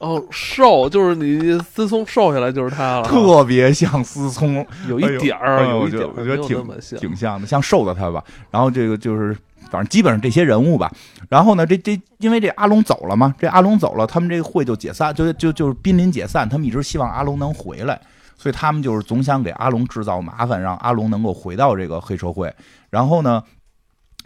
[0.00, 8.24] 哦，瘦就是你思聪瘦下来就是他了，特别像思聪，有一点儿，有一点，我觉得挺挺像的，像瘦的他吧。
[8.50, 9.36] 然后这个就是。
[9.70, 10.92] 反正基本上这些人物吧，
[11.28, 16.48] 然后呢，这这因为这阿龙走了嘛，这阿龙走了，他们这个会就解散，就就就是濒临解散。
[16.48, 18.00] 他们一直希望阿龙能回来，
[18.36, 22.54] 所以他们就是总想给阿龙制造麻烦，让阿龙能够回到这个黑社会。
[22.90, 23.42] 然后呢，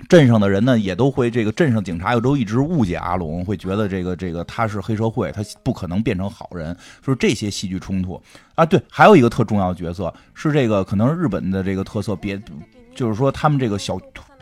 [0.08, 6.76] 镇上的人呢也都会，这个镇上警察又都一直误解阿龙，会觉得这个这个他是黑社会，他不可能变成好人。
[7.02, 8.20] 说这些戏剧冲突
[8.54, 12.38] 啊，对，还有一个特重要的角色是这个，可能日本的这个特色，别
[12.94, 13.98] 就是说他们这个小。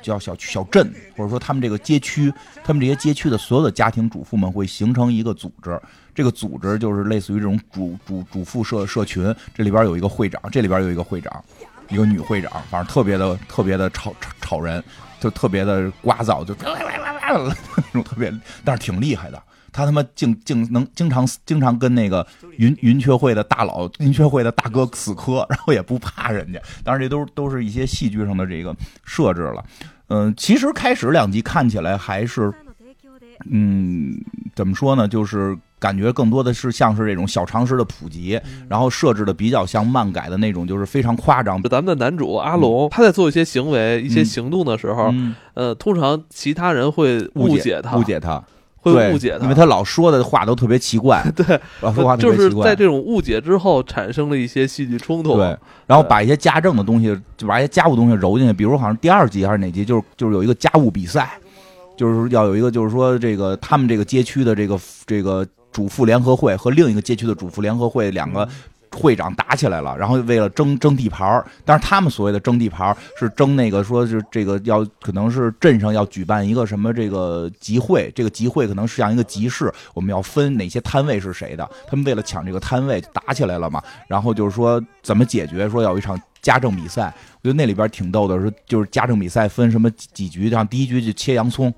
[0.07, 5.81] 叫小小镇，或者说他们这个街区，他们这些街区的所有的家庭主妇们会形成一个组织，
[6.14, 11.45] 这个组织就是类似于这种主主主妇社社群，这里边有一个会长，这里边有一个会长，
[11.88, 14.83] 一个女会长，反正特别的特别的吵吵吵人，
[15.19, 17.53] 就特别的聒噪，就那
[17.92, 18.33] 种 特别，
[18.64, 19.42] 但是挺厉害的。
[19.73, 26.59] 他他妈竟竟能经常经常跟那个云云雀会的大佬、云雀会的大哥死磕，然后也不怕人家。
[26.83, 29.62] 当然，这都都是一些戏剧上的这个设置了。
[30.09, 32.53] 嗯，其实开始两集看起来还是，
[33.51, 34.14] 嗯，
[34.55, 35.09] 怎么说呢？
[35.09, 41.62] 就是感觉更多的是像是这种小常识的普及，然后设置的比较像漫改的那种，就是非常夸张。
[41.64, 48.42] 咱们的男主阿龙，他在做一些行为、一些行动的时候，嗯呃，通常其他人会误解他，误解他，
[48.92, 52.64] 会对误解他，因为他老说的话都特别奇怪， 对，老说话特就是别奇怪。
[52.64, 55.37] 在这种误解之后产生了一些戏剧冲突。
[55.37, 61.38] 对，然后把一些家政的东西，就把一些家务东西揉进去，比如好像第二集还是哪集，就是就是有一个家务比赛，
[61.96, 68.49] 就是要有一个就是说这个他们这个街区的这个这个主妇联合会和另一个街区的主妇联合会两个。
[68.97, 91.73] 会长打起来了，然后为了争争地盘，但是他们所谓的争地盘是争那个说是这个要可能是镇上要举办一个什么这个集会，这个集会可能是像一个集市，我们要分哪些摊位是谁的，他们为了抢这个摊位打起来了嘛，然后就是说怎么解决，说有一场家政比赛，我觉得那里边挺逗的，说就是家政比赛分什么几几局，像第一局就切洋葱，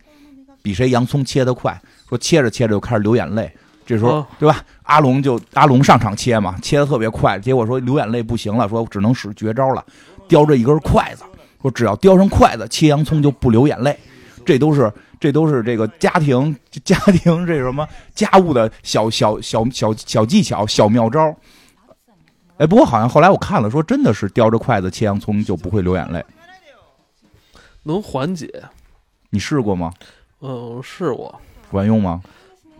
[0.62, 3.52] 比谁洋葱切得快，说切着切着就开始流眼泪。
[3.88, 4.62] 这时候哦，对吧？
[4.83, 9.83] 阿龙就阿龙上场切嘛，切的特别快，结果说流眼泪不行了，说只能使绝招了，
[10.29, 11.24] 叼着一根筷子，
[11.62, 13.98] 说只要叼上筷子，切洋葱就不流眼泪。
[14.44, 21.35] 这都是这都是这个家庭家庭这什么家务的小小小小小技巧、小妙招。
[22.59, 26.22] 哎，不过好像后来我看了，说真的是叼着筷子切洋葱就不会流眼泪。
[27.85, 28.53] 能缓解。
[29.31, 29.90] 你试过吗？
[30.40, 32.20] 嗯，试过管用吗？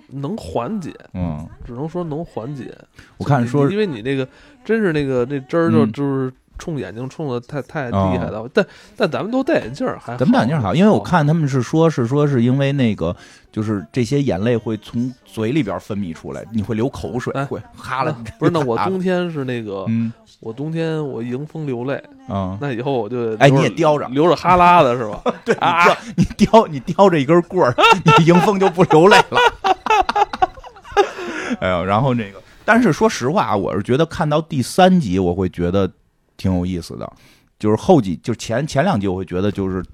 [0.09, 2.75] 能缓解，嗯，只能说能缓解。
[3.19, 4.27] 我看说因为你那个
[4.65, 8.67] 真是那个那汁儿就嗯就是冲眼睛冲的太太厉害了，但
[8.97, 13.15] 但咱们都戴眼镜儿，还咱们戴眼镜好，因为我看他们是说，是说是因为那个，
[13.51, 18.19] 就是这些眼泪会从嘴里边分泌出来，你会流口水，哎会哈了啊。
[18.39, 25.21] 不是，那我冬天是那个，嗯我冬天我迎风流泪，嗯，那以后我就哎你也叼着流着哈喇的是吧？
[25.45, 25.85] 对，啊
[26.17, 27.75] 你叼你叼你叼着一根棍儿，
[28.19, 29.41] 你迎风就不流泪了。
[31.61, 35.91] 哎呦，然后那个，但是说实话啊，我是觉得看到第三集，我会觉得
[36.39, 37.13] 挺有意思的，
[37.59, 39.85] 就是后几就前前两集我会觉得就是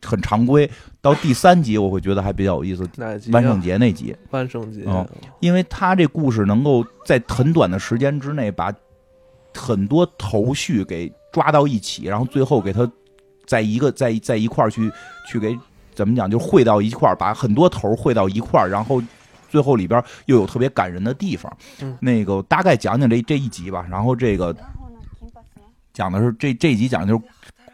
[0.00, 0.70] 很常规，
[1.02, 2.88] 到第三集我会觉得还比较有意思。
[2.96, 3.34] 哪集啊？
[3.34, 5.06] 万圣节那集，万圣节，嗯
[5.40, 8.72] 因为他这故事能够在很短的时间之内把
[9.52, 12.88] 很多头绪给抓到一起，然后最后给他
[13.44, 14.90] 在一个在在一块儿去
[15.26, 15.58] 去给
[15.94, 19.02] 怎么讲，就汇到一块儿，把很多头汇到一块儿，然后
[19.48, 21.52] 最后里边又有特别感人的地方。
[21.80, 24.54] 嗯那个大概讲讲这这一集吧，然后这个
[25.98, 27.24] 讲的是这这一集讲的就是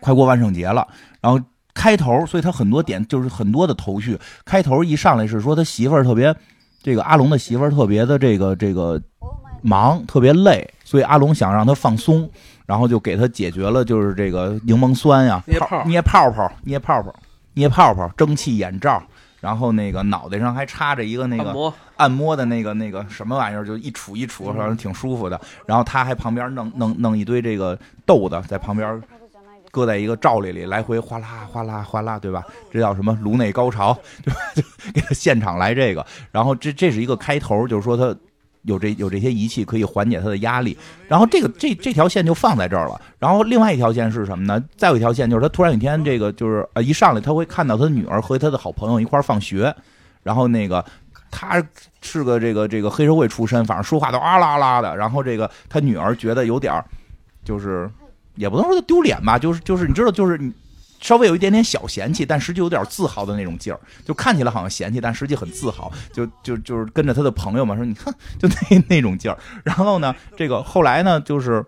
[0.00, 0.88] 快过万圣节了，
[1.20, 1.38] 然后
[1.74, 4.18] 开头，所以他很多点就是很多的头绪。
[4.46, 6.34] 开头一上来是说他媳妇儿特别，
[6.82, 8.98] 这个阿龙的媳妇儿特别的这个这个
[9.60, 12.26] 忙，特别累，所以阿龙想让他放松，
[12.64, 17.14] 然后就给他解决了，就是这个柠檬酸呀，捏泡捏泡泡，捏泡泡，
[17.52, 19.02] 捏泡泡，蒸汽眼罩。
[19.44, 25.38] 然后那个脑袋上还插着一个那个按摩，的那个那个什么玩意儿，就一杵一杵，反正挺舒服的。
[25.66, 29.02] 然后他还旁边弄弄弄一堆这个豆子在旁边
[29.70, 32.42] 搁在一个罩里里，来回哗啦哗啦哗啦，对吧？
[32.70, 34.40] 这叫什么颅内高潮，对吧？
[34.54, 34.62] 就
[34.94, 36.06] 给他现场来这个。
[36.32, 38.16] 然后这这是一个开头，就是说他
[38.64, 40.76] 有这有这些仪器可以缓解他的压力。
[41.08, 43.00] 然后这个这这条线就放在这儿了。
[43.18, 44.62] 然后另外一条线是什么呢？
[44.76, 49.74] 再有一条线就是他突然有一天这个就是呃一上来他会看到他女儿和他的好朋友一块儿放学，
[50.22, 50.84] 然后那个。
[51.36, 51.60] 他
[52.00, 54.96] 是个这个这个黑社会出身，反正说话都啊啦啊啦的。
[54.96, 56.84] 然后这个他女儿觉得有点儿，
[57.44, 57.90] 就是
[58.36, 60.40] 也不能说丢脸吧，就是就是你知道，就是
[61.04, 69.36] 稍微有一点点小嫌弃，但实际有点自豪的那种劲儿，就看起来好像嫌弃，但实际很自豪，就就就是跟着他的朋友们说，你看就那 那种劲儿。
[69.62, 71.62] 然后呢，这个后来呢，就是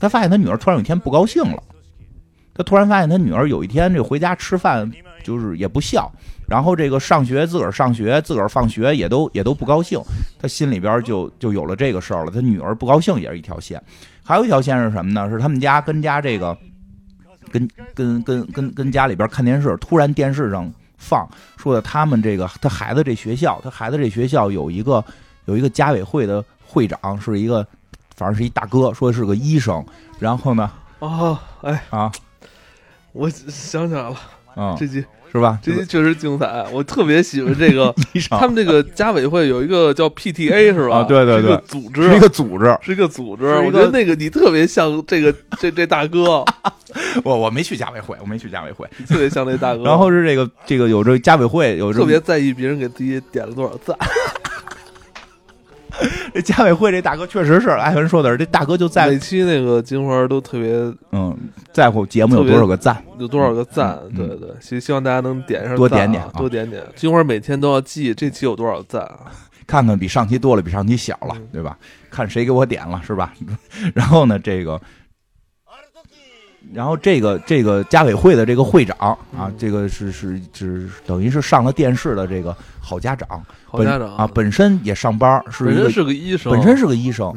[0.00, 1.62] 他发现他女儿突然有一天不高兴了，
[2.52, 4.90] 他突然发现他女儿有一天这回家吃饭
[5.22, 6.10] 就是也不笑。
[6.48, 9.98] 然后这个上学自个儿上学自个儿放学也都也都不高兴，
[10.40, 12.32] 他心里边就就有了这个事儿了。
[12.32, 13.80] 他女儿不高兴也是一条线，
[14.24, 15.30] 还有一条线是什么呢？
[15.30, 16.58] 是他们家跟家这个
[17.52, 25.04] 跟跟跟跟跟家里边看电视，突然电视上放说的他们这个他孩子这学校，他孩子这学校有一个
[25.44, 27.64] 有一个家委会的会长是一个，
[28.16, 29.84] 反正是一大哥，说是个医生。
[30.18, 32.10] 然后呢哦，哎，啊
[33.12, 34.16] 我想起来了，
[34.56, 35.58] 嗯这集是吧？
[35.62, 37.92] 这些确实精彩，我特别喜欢这个。
[38.28, 40.98] 他们这个家委会有一个叫 PTA 是吧？
[40.98, 43.44] 啊对对是一个对组织，是一个组织，是一个组织。
[43.46, 46.44] 我觉得那个你特别像这个 这这大哥，
[47.24, 48.86] 我我没去家委会，我没去家委会。
[49.08, 49.84] 特别像那大哥。
[49.84, 53.96] 然后是这个这个有这个家委会有这特别在意别人给自己点了多少赞。
[56.34, 60.72] 这家委会这大哥确实是艾文说的是，这大哥就在每期那个金花都特别
[61.12, 61.36] 嗯
[61.72, 66.82] 在乎节目有多少个赞，有多少个赞，嗯对对，希希望大家能点上多点点啊多点点。
[66.96, 69.30] 金花每天都要记这期有多少赞啊，
[69.66, 71.76] 看看比上期多了，比上期小了，对吧？
[72.10, 73.32] 看谁给我点了，是吧？
[73.94, 74.80] 然后呢，这个。
[76.72, 87.32] 然后这个这个家委会的这个会长啊嗯，这个是是是等于是上了电视的这个好家长，好家长啊，本身也上班，是本身是个医生，本身是个医生。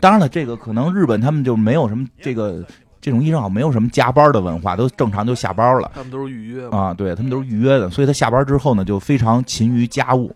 [0.00, 2.64] 当然了，这个可能日本他们就没有什么这个
[3.00, 6.94] 这种医生好像没有什么加班的文化，都正常就下班了他们都是预约嘛，啊。
[6.94, 10.34] 对他们都是预约的，所以他下班之后呢，就非常勤于家务，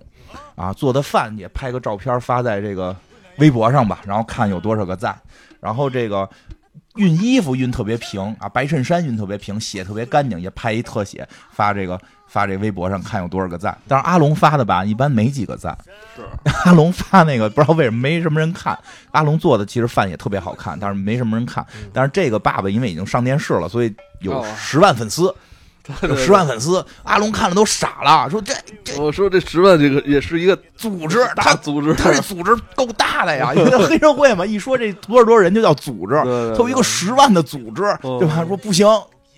[0.56, 2.96] 啊，做的饭也拍个照片发在这个
[3.38, 5.16] 微博上吧，然后看有多少个赞。
[5.60, 6.28] 然后这个
[6.94, 13.76] 熨衣服熨特别平啊，白衬衫熨特别平，写特别干净，也拍一特写发这个发这微博上看有多少个赞。
[13.88, 15.76] 但是阿龙发的吧，一般没几个赞。
[16.14, 16.22] 是
[16.64, 18.78] 阿龙发那个不知道为什么没什么人看。
[19.10, 21.66] 阿龙做的其实饭也特别好看，但是没什么人看。
[21.92, 25.34] 但是这个爸爸因为已经上电视了，所以有哦十万粉丝，
[26.02, 26.84] 有十万粉丝。
[27.02, 36.14] 阿龙看了都傻了，说这这我说这十万这个也是一个组织大他组织，他这组织够大的呀， 因为黑社会嘛，一说这多少多少人就叫组织，
[36.56, 38.44] 他有一个十万的组织，嗯对吧？
[38.46, 38.86] 说不行，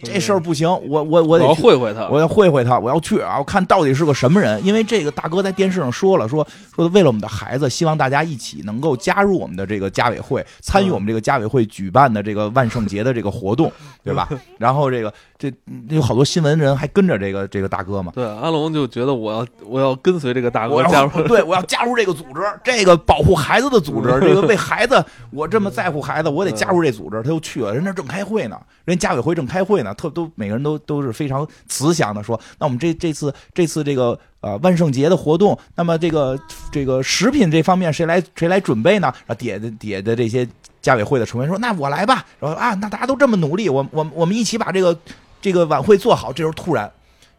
[0.02, 3.38] 这事儿不行，我我我我要得去会会他，我要会会他，我要去啊！
[3.38, 4.64] 我看到底是个什么人。
[4.64, 13.72] 因为这个大哥在电视上说了，说说为了我们的孩子，希望大家一起能够加入我们的这个家委会，参与我们这个家委会举办的这个万圣节的这个活动，
[14.04, 14.28] 对吧？
[14.58, 15.50] 然后这个这
[15.88, 18.12] 有好多新闻人还跟着这个这个大哥嘛。
[18.14, 27.22] 对阿龙就觉得我要我要跟随这个大我要哥加入，对，我要加入这个组织，这个保护孩子的组织， 这个为孩子，我这么在乎孩子，我得加入这组织。
[27.22, 36.38] 他就去了，人那正开会呢，人家委会正开会呢，特都每个人都都是非常慈祥的说，那我们这这次这次这个呃万圣节的活动，那么这个
[36.70, 39.12] 这个食品这方面谁来谁来准备呢？
[39.26, 40.48] 然后底下的底下的这些
[40.80, 42.24] 家委会的成员说，那我来吧。
[42.38, 44.98] 然后啊，那大家都这么努力，我我我们一起把这个
[45.40, 46.32] 这个晚会做好。
[46.32, 46.90] 这时候突然。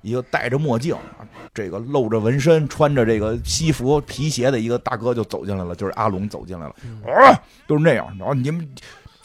[0.03, 0.95] 一个戴着墨镜，
[1.53, 7.33] 这个露着纹身、穿着这个西服、皮鞋的一个大哥就走进来了，就是阿龙走进来了，啊，
[7.65, 8.07] 都是那样。
[8.17, 8.65] 然后你们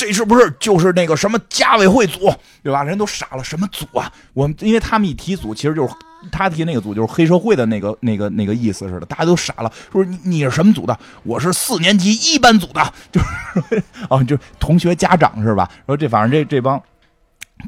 [0.03, 2.83] 这是不是就是那个什么家委会组，对吧？
[2.83, 4.13] 人都傻了，什么组啊？
[4.35, 5.95] 我们因为他们一提组，其实就是
[6.33, 10.99] 他提那个组就是黑社会的那个那个那个意思似的，大家都傻了，说你你是什么组的？
[11.23, 15.71] 我是四年级一班组的，就是 哦，就同学家长是吧？
[15.87, 16.83] 说这反正这这帮。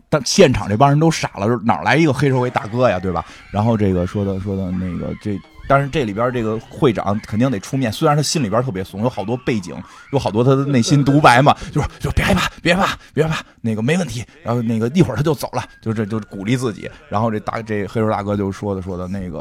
[0.09, 3.25] 但现场这帮人都傻了，说哪来一个黑社会大哥呀，对吧？
[3.53, 5.39] 然后这个说的说的那个这，
[5.69, 9.75] 但是这里边这个会长肯定得出面，虽然他心里边特别怂，有好多背景，
[10.13, 14.25] 有好多他的内心独白嘛， 就说就别害怕，别害怕，别害怕，那个没问题。
[14.43, 16.91] 然后那个一会儿他就走了，就这就鼓励自己。
[17.09, 19.39] 然后这大这黑手大哥就说的说的那个，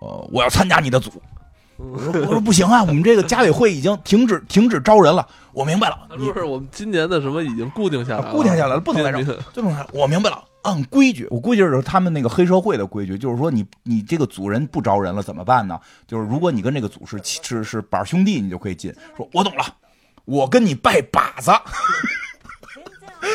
[0.00, 1.10] 呃，我要参加你的组。
[1.78, 5.24] 我说我说不行啊，我们这个家委会已经停止停止招人了。
[5.52, 9.38] 我明白了， 不是我们今年的什么已经固定下来了，固定下来了，不能再 今年整。
[9.54, 15.78] 这种我明白了，按规矩，我估计是他们那个黑社会的规矩，就是说你你这个组人不招人了怎么办呢？
[16.06, 18.92] 就是如果你跟这个组是是是板兄弟，你就可以进。
[19.16, 19.64] 说我懂了，
[20.24, 21.50] 我跟你拜把子。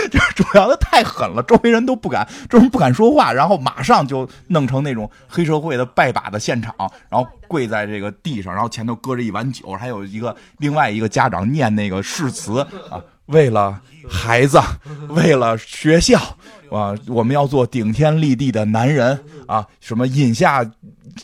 [0.10, 6.74] 就是主要的太狠了，周围人都不敢，周围人不敢说话，然后马上就弄成那种黑社会的拜把的现场，
[7.10, 14.60] 然后跪在这个地上，然后前头搁着一碗酒，还有一个另外一个家长念那个誓词啊，为了孩子，
[15.10, 16.20] 为了学校
[16.76, 20.70] 啊，我们要做顶天立地的男人啊，什么饮下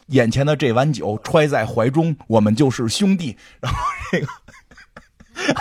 [0.07, 3.35] 眼前的这碗酒，揣在怀中，我们就是兄弟。
[3.59, 3.79] 然后
[4.11, 4.27] 这个。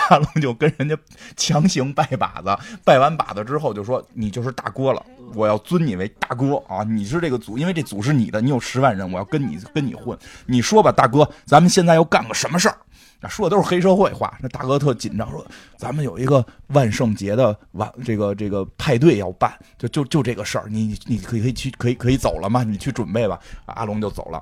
[0.09, 0.99] 阿龙就跟人家
[1.37, 5.01] 强行拜把子，拜完把子之后就说：“你就是大哥了，
[5.35, 6.83] 我要尊你为大哥啊！
[6.83, 10.19] 你是这个组，因为这组是你的，你有十万人，我要跟你跟你混。
[10.47, 12.77] 你说吧，大哥，咱们现在要干个什么事儿？”
[13.27, 14.39] 说的都是黑社会话。
[14.41, 15.45] 那大哥特紧张，说
[15.79, 22.63] ：“咱们有一个万圣节的晚这个这个派对要办，就就就这个事儿，你你可以可以去可以可以走了吗？
[22.63, 24.41] 你去准备吧。”阿龙就走了。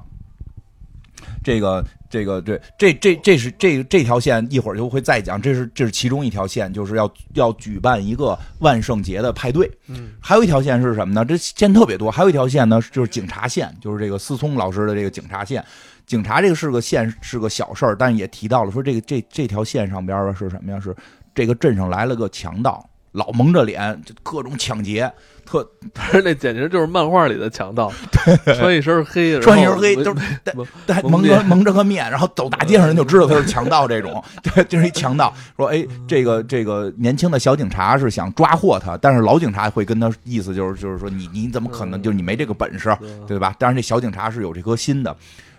[1.42, 9.70] 这个这个这这这这是这这条线一会儿就会再讲，这是这是其中一条线，就是要要举办一个万圣节的派对。
[9.86, 11.24] 嗯，还有一条线是什么呢？
[11.24, 15.64] 这线特别多，还有一条线呢就是警察线，就是这个思聪老师的这个警察线。
[16.06, 20.78] 警察这个是个线是个小事儿，但也提到了说这个这这条线上边是什么呀？
[20.78, 20.94] 是
[21.34, 25.12] 这个镇上来了个强盗，老蒙着脸，就各种抢劫，
[25.44, 27.92] 特 但是那简直就是漫画里的强盗，
[28.56, 30.20] 穿一身黑，穿一身黑，就是
[30.86, 33.88] 对蒙，着蒙着个面，然后走大街上人就知道他是强盗。
[33.88, 35.34] 这种， 对，就是一强盗。
[35.56, 42.96] 说，哎，这个这个年轻的小警察是想抓获他，但是老警察会跟他意思就是就是说你你怎么可能就是你没这个本事，
[43.26, 43.54] 对吧？
[43.58, 45.14] 但是这小警察是有这颗心的。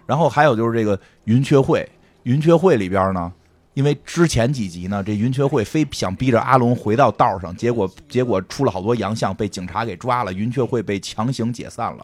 [0.08, 1.88] 然后还有就是这个云雀会，
[2.24, 3.32] 云雀会里边呢，
[3.76, 12.04] 因为之前几集呢，这云雀会非想逼着阿龙回到道上，结果结果出了好多洋相，被警察给抓了，云雀会被强行解散了。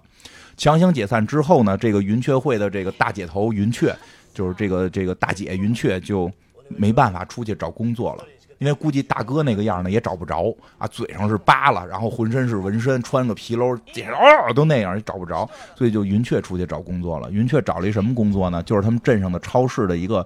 [0.56, 3.96] 强行解散之后呢，这个云雀会的这个大姐头云雀，
[4.34, 6.32] 就是这个这个大姐云雀就
[6.68, 8.24] 没办法出去找工作了。
[8.64, 17.30] 因为估计大哥那个样呢也找不着啊，嘴上是疤了，然后浑身是纹身，穿个皮褛，哦都那样也找不着，所以就云雀出去找工作了。
[17.30, 18.64] 云雀找了一什么工作呢？
[18.64, 20.26] 就是他们镇上的超市的一个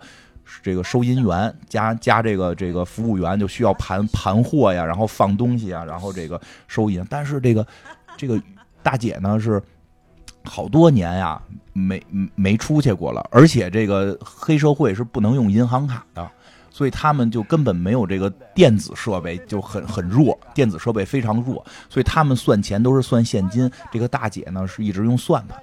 [0.61, 7.03] 这个收银员加加这个这个服务员，就需要盘盘货呀，然后放东西啊，然后这个收银。
[7.09, 7.65] 但是这个
[8.15, 8.39] 这个
[8.83, 9.59] 大姐呢是
[10.43, 11.41] 好多年呀
[11.73, 11.99] 没
[12.35, 16.29] 没出去过了，而且这个黑社会是不能用银行卡的。
[16.77, 23.67] 所以他们就根本没有这个电子设备，就很很弱，电子设备非常弱，所以他们算钱都是算现金。
[23.91, 25.59] 这个大姐呢是一直用算盘，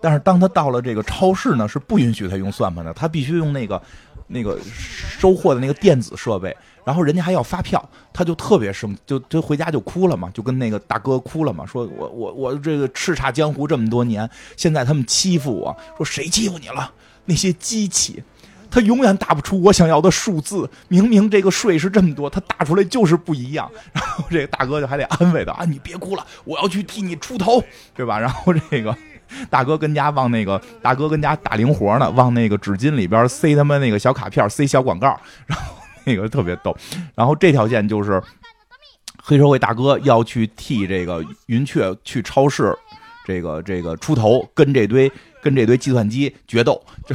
[0.00, 3.80] 但是当她到了这个超市呢，是不允许她用算盘的，她必须用那个
[4.26, 16.90] 那个收货的那个电子设备，然后人家还要发票，她就特别生，就就回家就哭了嘛，就跟那个大哥哭了嘛，说我我我这个叱咤江湖这么多年，现在他们欺负我，说谁欺负你了？
[17.26, 18.20] 那些机器。
[18.72, 23.70] 他永远打不出我想要的数字，明明这个税是这么多，他打出来就是不一样。
[23.92, 27.62] 然后这个大哥就还得安慰他啊，你别哭了，我要去替你出头，
[27.94, 28.16] 对吧？
[28.18, 28.96] 然后这个
[29.50, 35.08] 大哥跟家往那个大哥跟家打零活呢，往那个纸巾里边塞他们那个小卡片，塞小广告，
[35.46, 36.74] 然后那个特别逗。
[37.14, 38.22] 然后这条线就是
[39.22, 42.74] 黑社会大哥要去替这个云雀去超市，
[43.26, 45.12] 这个这个出头，跟这堆
[45.42, 47.14] 跟这堆计算机决斗就。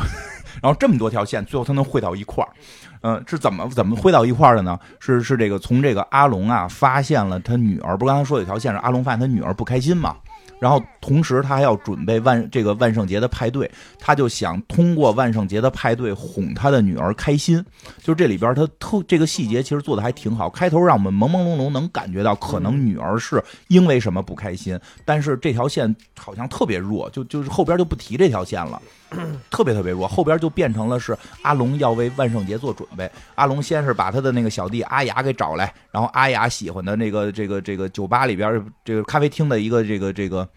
[0.67, 2.51] 然后这么多条线，最后他能汇到一块儿，
[2.99, 4.77] 嗯，是怎么怎么汇到一块儿的呢？
[4.99, 10.17] 是是这个从这个阿龙啊发现了他女儿，不是刚才说有条线是阿龙发现他女儿不开心嘛？
[10.59, 17.63] 然后同时他还要准备万这个万圣节的派对，他就想通过万圣节的派对哄他的女儿开心。
[18.01, 28.81] 就这里边他特这个细节其实做的还挺好，开头让我们朦朦胧胧能感觉到可能女儿是因为什么不开心，但是这条线好像特别弱，就就是后边就不提这条线了，
[29.49, 33.09] 特别特别弱，后边就变成了是阿龙要为万圣节做准备。
[33.35, 40.47] 阿龙先是把他的那个小弟阿雅给找来，然后阿雅喜欢的那个这个这个酒吧里边这个咖啡厅的一个这个这个。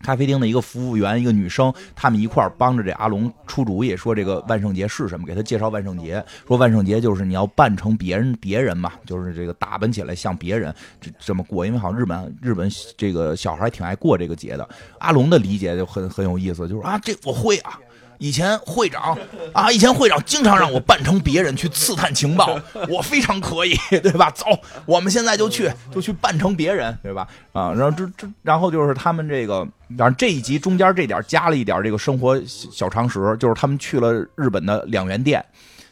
[0.00, 14.68] 咖啡厅的一个服务员，一个女生，他们一块儿帮着这阿龙出主意，说这个万圣节是什么，给他介绍万圣节，说万圣节就是你要扮成别人别人嘛，就是这个打扮起来像别人，这这么过，因为好像日本日本这个小孩挺爱过这个节的。
[14.98, 17.78] 阿龙的理解就很很有意思，就是啊，这我会啊。
[18.18, 19.16] 以前会长
[19.52, 22.58] 啊，以前会长经常让我扮成别人去刺探情报，
[22.88, 24.30] 我非常可以， 对吧？
[24.32, 24.44] 走，
[24.86, 27.26] 我们现在就去，就去扮成别人，对吧？
[27.52, 29.66] 啊，然后这这，然后就是他们这个，
[29.96, 35.44] 然后这一集中间这点加了一点这个生活小常识，就是他们去了日本的两元店，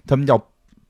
[0.07, 0.37] 他们叫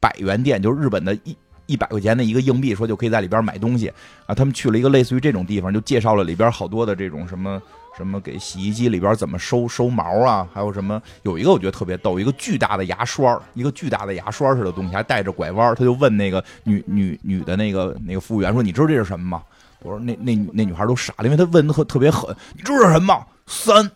[0.01, 3.93] 百元店，就是日本的一一百块钱的一个硬币，说就可以在里边买东西
[4.25, 4.35] 啊。
[4.35, 7.61] 他们去了一个类似于这种地方，就介绍了里边好多的这种什么。
[7.97, 10.47] 什么给洗衣机里边怎么收收毛啊？
[10.53, 11.01] 还有什么？
[11.23, 15.75] 有一个我觉得特别逗，一个巨大的牙刷，一个巨大的牙刷似的东西，还带着拐弯。
[15.75, 19.43] 他就问那个女女女的那个那个服务员说：“你知道这是什么吗？”
[19.81, 22.35] 我说：“那那那女孩都傻了，因为他问的特特别狠。
[22.55, 23.27] 你知道是什么？
[23.47, 23.91] 三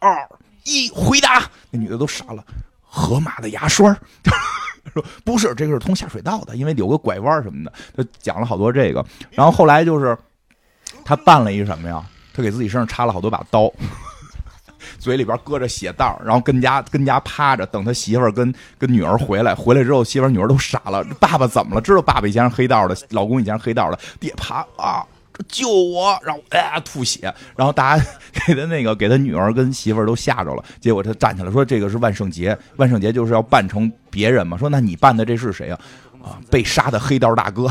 [0.00, 0.28] 二
[0.64, 1.48] 一，回答！
[1.70, 2.44] 那女的都傻了。
[2.80, 3.96] 河马的牙刷。
[4.92, 7.72] 说不是，这个是通下水道的，因为有个拐弯什么的。
[7.96, 10.16] 他讲了好多这个，然后后来就是
[11.04, 12.04] 他办了一什么呀？
[12.34, 13.72] 他给自己身上插了好多把刀，
[14.98, 19.54] 嘴里边搁着血袋然后跟家跟家趴着，等他媳妇儿跟跟女儿回来。
[19.54, 21.02] 回来之后，媳妇儿女儿都傻了。
[21.20, 21.80] 爸爸怎么了？
[21.80, 25.06] 知道爸爸以前是黑道的，老公以前是黑道的，爹趴啊，
[25.48, 26.18] 救我！
[26.24, 28.04] 然后哎吐血，然后大家
[28.46, 30.64] 给他那个给他女儿跟媳妇儿都吓着了。
[30.80, 35.78] 结果他站起来说：“这个是万圣节，万圣节就是要扮成别人嘛。”说：“那你扮的这是谁啊？”
[36.22, 37.70] 啊，被杀的黑道大哥。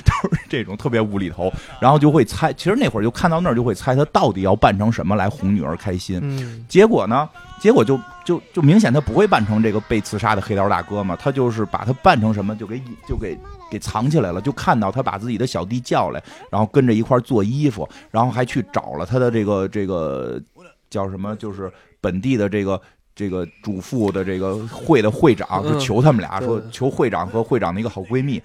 [0.04, 2.52] 都是这种特别无厘头，然后就会猜。
[2.52, 6.64] 其实那会儿就看到那儿就会猜他到底要扮成什么来哄女儿开心。
[6.68, 7.28] 结果呢，
[7.60, 13.38] 结果就就就明显他不会扮成这个被刺杀的黑道大哥嘛，他就是把他扮成什么就给就给
[13.70, 14.40] 给藏起来了。
[14.40, 20.40] 就看到他把自己的小弟叫来，然后跟着一块做衣服，然后还去找了他的这个这个
[20.88, 22.80] 叫什么，就是本地的这个
[23.14, 28.42] 这个主妇的这个会的会长，就求他们俩说求会长和会长的一个好闺蜜。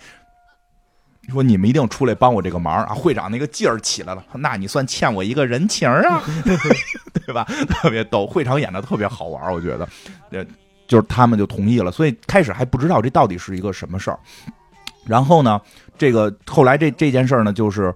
[1.32, 2.94] 说你们一定出来帮我这个忙啊！
[2.96, 6.24] 会长那个劲儿起来了，那你算欠我一个人情啊，
[7.26, 7.44] 对吧？
[7.70, 9.88] 特别逗，会长演的特别好玩，我觉得，
[10.32, 10.46] 呃，
[10.88, 14.20] 就是他们就同意了，所以开始还不知道这到底是一个什么事儿。
[15.06, 15.60] 然后呢，
[15.98, 17.94] 这个后来这这件事儿呢，就是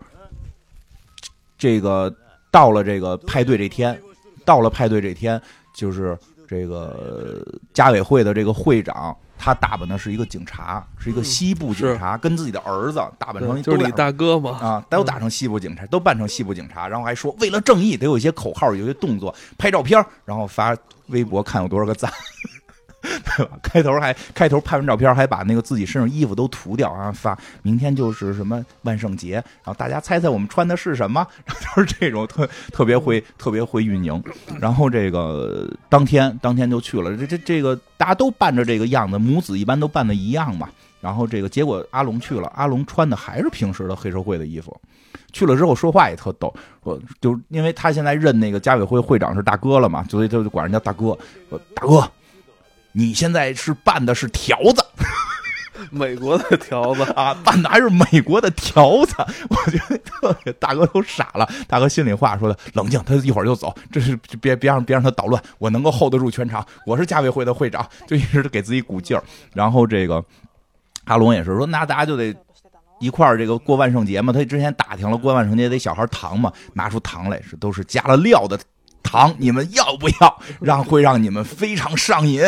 [1.57, 2.13] 这个
[2.51, 3.99] 到了这个派对这天，
[4.45, 5.41] 到了派对这天，
[5.73, 6.17] 就是
[6.47, 20.75] 这个家委会的这个会长，他打扮的是一个警察，是一个西部警察，跟自己的儿子打扮成一就是你大哥嘛，啊，都打成西部警察，都扮成西部警察，然后还说为了正义，得有一些口号，有一些动作，拍照片，然后发
[21.07, 22.11] 微博看有多少个赞。
[23.63, 27.11] 开头还开头拍完照片，还把那个自己身上衣服都涂掉啊！
[27.11, 31.25] 发明天就是什么万圣节，然后大家猜猜我们穿的是什么？
[31.45, 34.21] 然 后就是这种特特别会特别会运营。
[34.59, 40.69] 然后这个当天当天就去了，这这这个大家都扮着这个样子，母子一般都扮的一样嘛。
[41.01, 44.75] 然后这个结果阿龙去了，阿龙穿的还是平时的黑社会的衣服。
[45.31, 51.17] 去了之后说话也特逗，说就因为他现在认那个家委会会长是大哥了嘛，所以他就管人家大哥，
[51.49, 52.11] 说大哥。
[52.99, 54.85] 你现在是扮的是条子，
[55.89, 59.15] 美国的条子啊，扮的还是美国的条子，
[59.49, 60.51] 我觉得特别。
[60.59, 69.23] 大哥都傻了，大哥心里话说的冷静，他一会儿就走，这是别别让别让他捣乱，我能够 hold 得住全场，我是家委会的会长，就一直给自己鼓劲儿。
[69.53, 70.21] 然后这个
[71.05, 72.35] 阿龙也是说，那大家就得
[72.99, 78.59] 一块儿这个过万圣节嘛，他之前打听了过万圣节得小孩糖嘛，拿出糖来是都是加了料的。
[79.03, 80.41] 糖，你们要不要？
[80.61, 82.41] 让会让你们非常上瘾。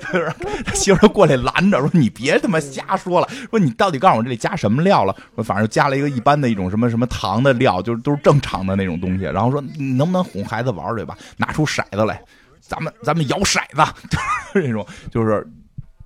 [0.00, 0.20] 他
[0.72, 5.14] 媳妇过来拦着说：“你别他妈瞎说了，说你到底告诉我这里加什么料了？
[5.34, 9.24] 说反正加了一个一般的一种什么什么糖的料，就是都是正常的那种东西。
[9.24, 11.18] 然后说你能不能哄孩子玩对吧？
[11.36, 12.22] 拿出骰子来，
[12.60, 14.18] 咱们咱们摇骰子，就
[14.60, 14.86] 是这种。
[15.10, 15.44] 就是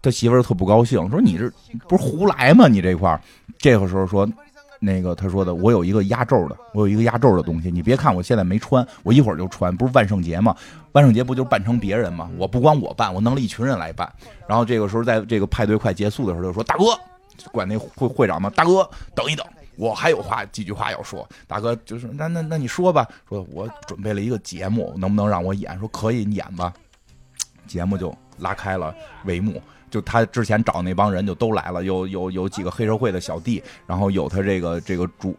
[0.01, 1.51] 他媳妇特不高兴，说你这
[1.87, 2.69] 不是胡来吗？
[2.69, 3.21] 你这块儿，
[3.59, 4.27] 这个时候说。”
[4.79, 7.71] 那个他说的，我有一个压轴的，我有一个压轴的东西。
[7.71, 9.77] 你别看我现在没穿，我一会儿就穿。
[9.77, 10.55] 不是万圣节吗？
[10.93, 12.31] 万圣节不就扮成别人吗？
[12.37, 14.11] 我不光我扮，我弄了一群人来扮。
[14.47, 16.85] 然后这个时候，在这个派对快结束的时候，就说大哥，
[17.51, 19.45] 管那会会长嘛，大哥等一等，
[19.77, 21.29] 我还有话几句话要说。
[21.47, 25.79] 大哥就是那那那你说吧，说我准备了一个节目，能不能让我演？
[25.79, 26.73] 说可以，你演吧。
[27.67, 28.95] 节目就拉开了
[29.27, 29.61] 帷幕。
[29.91, 35.37] 就他之前找那帮人就都来了，有有有几个黑社会的小弟，然后有他这个这个主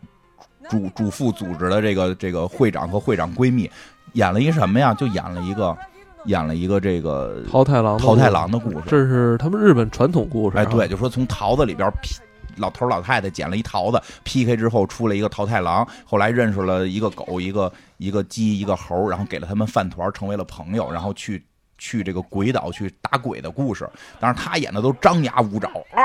[0.69, 3.69] 主主妇组织的这个这个会长和会长闺蜜，
[4.13, 4.93] 演了一什么呀？
[4.93, 5.77] 就演了一个
[6.25, 8.83] 演了一个这个桃太郎桃太郎的故事。
[8.87, 10.57] 这是他们日本传统故事。
[10.57, 12.15] 哎，对，就说从桃子里边劈
[12.57, 21.43] 老头老太太捡了一桃子，PK 之后出了一个桃太郎，后来认识了一个狗、一个一个鸡、一个猴，然后给了他们饭团，成为了朋友，然后去。
[21.79, 26.03] 去这个鬼岛去打鬼的故事，但是他演的都张牙舞爪啊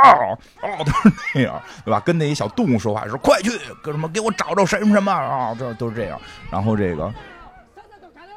[0.62, 2.00] 啊，都是那样，对吧？
[2.00, 3.50] 跟那些小动物说话说快去，
[3.82, 6.18] 给什么给我找找什么什么啊，这都是这样。
[6.50, 7.12] 然后这个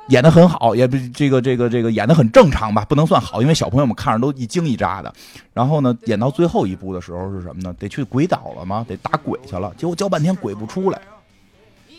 [0.10, 5.14] 演的很好，也不这个这个这个演的很正常吧，不能算好，因为小朋友们看着都一惊一乍的。
[5.54, 7.74] 然后呢，演到最后一步的时候是什么呢？
[7.78, 8.86] 得去鬼岛了吗？
[8.88, 9.74] 得打鬼去了。
[9.78, 11.00] 结果叫半天鬼不出来，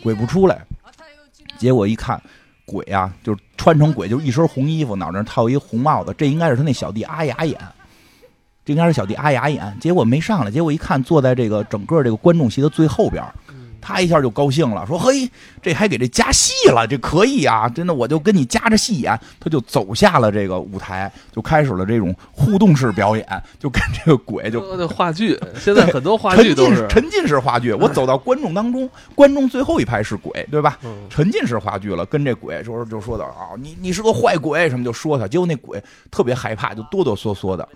[0.03, 0.65] 鬼不出来。
[1.57, 2.21] 结果一看。
[2.69, 7.59] 鬼啊，就是穿成鬼，就一身红衣服，脑袋上套一红帽子，这应该是他那小弟阿雅演，
[8.63, 13.23] 这应该是小弟阿雅演，结果没上来，结果一看坐在这个整个这个观众席的最后边。
[13.81, 15.29] 他一下就高兴了，说：“嘿，
[15.61, 17.67] 这还给这加戏了，这可以啊！
[17.69, 23.25] 真的，我就跟你加着戏演。”他就走下了这个舞台，就开始了这种互动式表演，
[23.59, 25.39] 就跟这个鬼就那话剧。
[25.59, 27.71] 现在很多话剧都是沉浸式话剧。
[27.79, 30.77] 我走到观众当中，观众最后一排是鬼，对吧？
[31.09, 35.27] 沉浸式话剧了，跟这鬼说就说的啊，你你是个坏鬼什么，就说他。
[35.27, 37.67] 结果那鬼特别害怕，就哆哆嗦嗦的。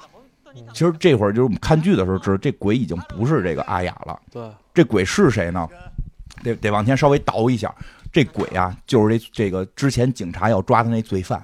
[0.73, 4.19] 其实这会儿就是我们看剧的时候知道，这鬼已经不是这个阿雅了。
[4.31, 4.43] 对，
[4.73, 5.67] 这鬼是谁呢？
[6.43, 7.73] 得得往前稍微倒一下，
[8.11, 11.43] 这鬼啊，就是这这个之前警察要抓的那罪犯。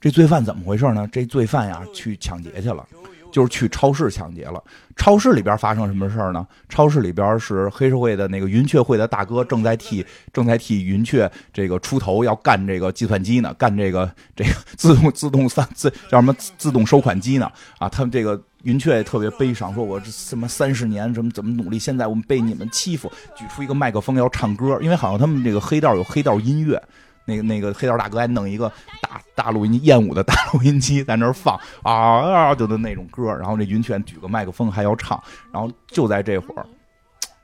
[0.00, 1.08] 这罪犯怎么回事呢？
[1.12, 2.86] 这罪犯呀，去抢劫去了。
[3.32, 4.62] 就是去超市抢劫了，
[4.94, 6.46] 超市里边发生什么事儿呢？
[6.68, 17.50] 超市里边是黑社会的那个云雀会的大哥正在替正在替云雀这个出头，要干这个计算机呢，干这个这个自动自动三自叫什么自动收款机呢？
[17.80, 26.82] 啊，他们这个云雀也特别悲伤，说我这什么三十年怎么怎么努力，现在我们被你们欺负，举出一个麦克风要唱歌，因为好像他们这个黑道有黑道音乐。
[27.26, 33.32] 那个那个黑道大哥还弄一个大大录音燕舞的大录音机在那儿放啊，就的那种歌。
[33.32, 35.18] 然后这云雀举个麦克风还要唱。
[35.50, 36.66] 然后就在这会儿，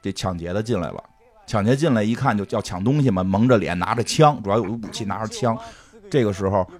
[0.02, 1.02] 这抢劫的进来了。
[1.46, 5.56] 抢劫进来一看就要抢东西嘛，蒙着脸拿着枪，主要有武器拿着枪。
[6.10, 6.70] 这个时候，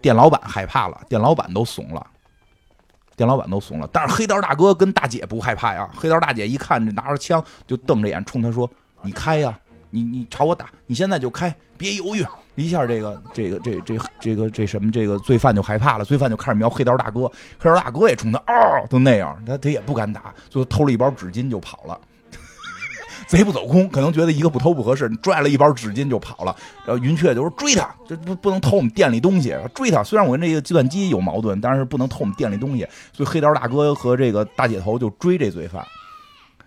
[0.00, 2.06] 店老板害怕了，店老板都怂了，
[3.16, 3.88] 店老板都怂了。
[3.92, 5.88] 但是黑道大哥跟大姐不害怕呀。
[5.96, 8.70] 黑道大姐一看拿着枪，就瞪着眼冲他说
[9.02, 9.58] ：“你开呀。”
[9.94, 12.26] 你你朝我打，你现在就开，别犹豫！
[12.56, 21.96] 一下这个这个这这这个这什么这个罪犯就害怕了，罪犯就开始瞄黑道大哥，黑道大哥也冲他嗷，都那样，他他也不敢打，就偷了一包纸巾就跑了。
[23.26, 26.54] 贼不走空，可能觉得一个不偷不合适，拽了一包纸巾就跑了。
[26.86, 30.02] 然后云雀就说追他，这不不能偷我们店里东西，追他。
[30.02, 35.84] 虽然我跟这个计算机有矛盾，但是不能偷我们店里东西，所以黑道大哥和这个大姐头就追这罪犯。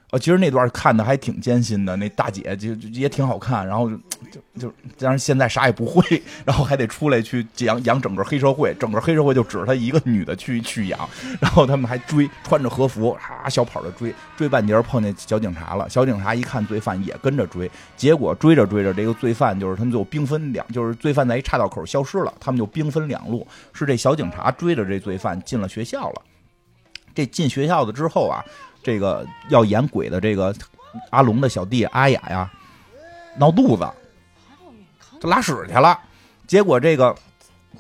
[0.10, 3.90] 呃，其实那段看的还挺艰辛的，那大姐就也挺好看，然后
[4.32, 10.98] 就就当然现在啥也不会，然后还得出来去养养整个黑社会，整个黑社会就指着她一个女的去去养，
[11.42, 26.22] 然后他们还追，穿着和服啊小跑着追，追半截碰见小警察了，小警察一看罪犯也跟着追，结果追着追着这个罪犯就是他们就兵分两，就是罪犯在一岔道口消失了，他们就兵分两路，是这小警察追着这罪犯进了学校了，
[27.14, 28.40] 这进学校的之后啊。
[28.84, 30.54] 这个要演鬼的这个
[31.10, 32.50] 阿龙的小弟阿雅呀，
[33.38, 33.88] 闹肚子，
[35.22, 36.00] 他拉屎去了。
[36.48, 37.14] 结果这个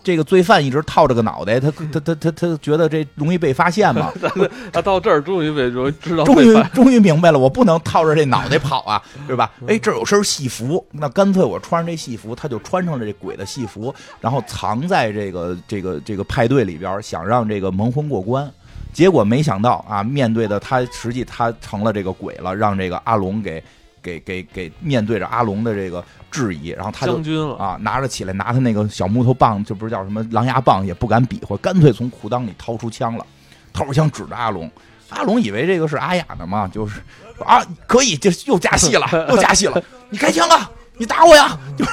[0.03, 4.11] 这个罪犯一直套着个脑袋，他他他他他觉得这容易被发现嘛。
[4.71, 9.51] 他到这儿终于被终于知道，终于 终于明白了，我不能套着这脑袋跑啊，对吧？
[9.67, 18.51] 哎，这有身戏服，那干脆我穿上这戏服，他就穿上了这鬼的戏服，然后藏在这个这个这个派对里边，想让这个蒙混过关。
[18.93, 23.63] 结果没想到啊，面对的他，实际他成了这个鬼了，让这个阿龙给
[24.01, 33.25] 给给给面对着阿龙的这个质疑，然后他就啊拿着起来，拿他那个小木头棒，这不是叫什么狼牙棒，也不敢比划，干脆从裤裆里掏出枪了，
[33.71, 34.69] 掏出枪指着阿龙。
[35.09, 37.01] 阿龙以为这个是阿雅的嘛，就是
[37.45, 41.85] 啊可以，就又加戏了，又加戏了，你开枪啊，你打我呀，就。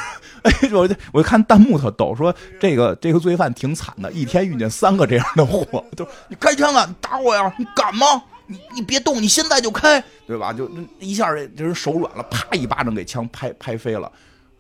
[0.45, 8.07] 哎，我我看弹幕特逗，说这个这个罪犯挺惨的，一天遇见三个这样的货， 就你开枪啊，打我呀，你敢吗？
[8.47, 10.53] 你你别动，你现在就开，对吧？
[10.53, 10.71] 就
[11.01, 14.07] 一下这这人手软了，啪一巴掌给枪拍拍飞了，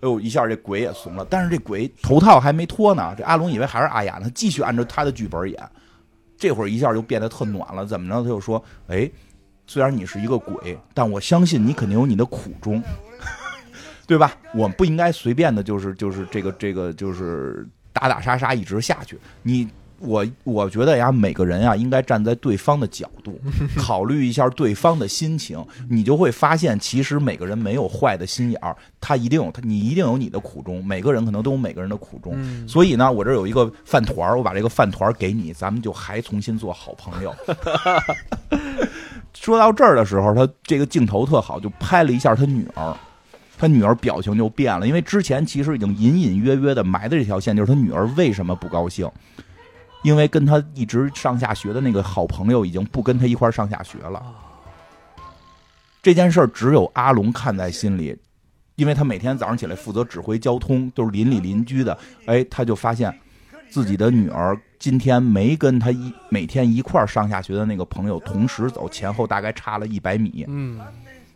[0.00, 1.26] 哎呦，一下这鬼也怂了。
[1.28, 5.62] 但是这鬼头套还没脱呢，这阿龙以为还是阿雅呢，继续按照他的剧本演。
[6.38, 8.22] 这会儿一下就变得特暖了，怎么着？
[8.22, 9.10] 他就说，哎，
[9.66, 12.82] 虽然你是一个鬼，但我相信你肯定有你的苦衷。
[14.06, 14.36] 对吧？
[14.54, 19.18] 我们不应该随便的，就是就是这个这个就是打打杀杀一直下去。
[19.42, 19.68] 你
[20.00, 23.40] 我我觉得呀，每个人啊应该站在对方的角度，
[23.78, 30.84] 考虑一下对方的心情，你就会发现，其实每个人没有坏的心眼儿，他一定有他，你一定有你的苦衷。
[30.84, 32.36] 每个人可能都有每个人的苦衷。
[32.68, 37.34] 所以呢，我这有一个饭团儿，我把这个饭团儿给你，咱们就还重新做好朋友。
[39.32, 42.94] 说到这儿的时候，他这个镜头特好，就拍了一下他女儿。
[43.64, 49.10] 他女儿表情就变了，因为之前其实已经隐隐约约的埋的这条线，就是他女儿为什么不高兴？
[50.02, 54.22] 因为跟他一直上下学的那个好朋友已经不跟他一块上下学了。
[56.02, 58.14] 这件事儿只有阿龙看在心里，
[58.76, 61.96] 因为他每天早上起来负责指挥交通，都是邻里邻居的。
[62.26, 63.18] 哎，他就发现
[63.70, 70.44] 自己的女儿今天没跟他一每天一块上下学的那个朋友同时走，前后大概差了一百米。
[70.48, 70.78] 嗯。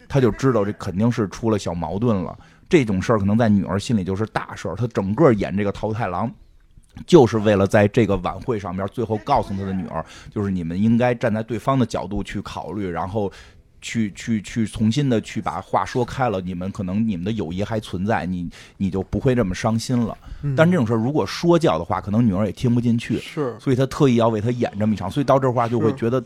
[0.09, 2.37] 他就知道这肯定是出了小矛盾了，
[2.69, 4.75] 这种事儿可能在女儿心里就是大事儿。
[4.75, 6.33] 他整个演这个桃太郎，
[7.07, 10.05] 就是为了在这个晚会上面最后告诉他的女儿，
[10.35, 13.31] 就是你们应该站在对方的角度去考虑，然后
[13.81, 16.41] 去 去去重新的去把话说开了。
[16.41, 18.49] 你们可能你们的友谊还存在，你
[18.79, 20.17] 你就不会这么伤心了。
[20.57, 23.19] 但这种事儿如果说教的话，可能女儿也听不进去。
[23.19, 26.25] 是，所以他特意要为他演这么一场，所以到这话就会觉得。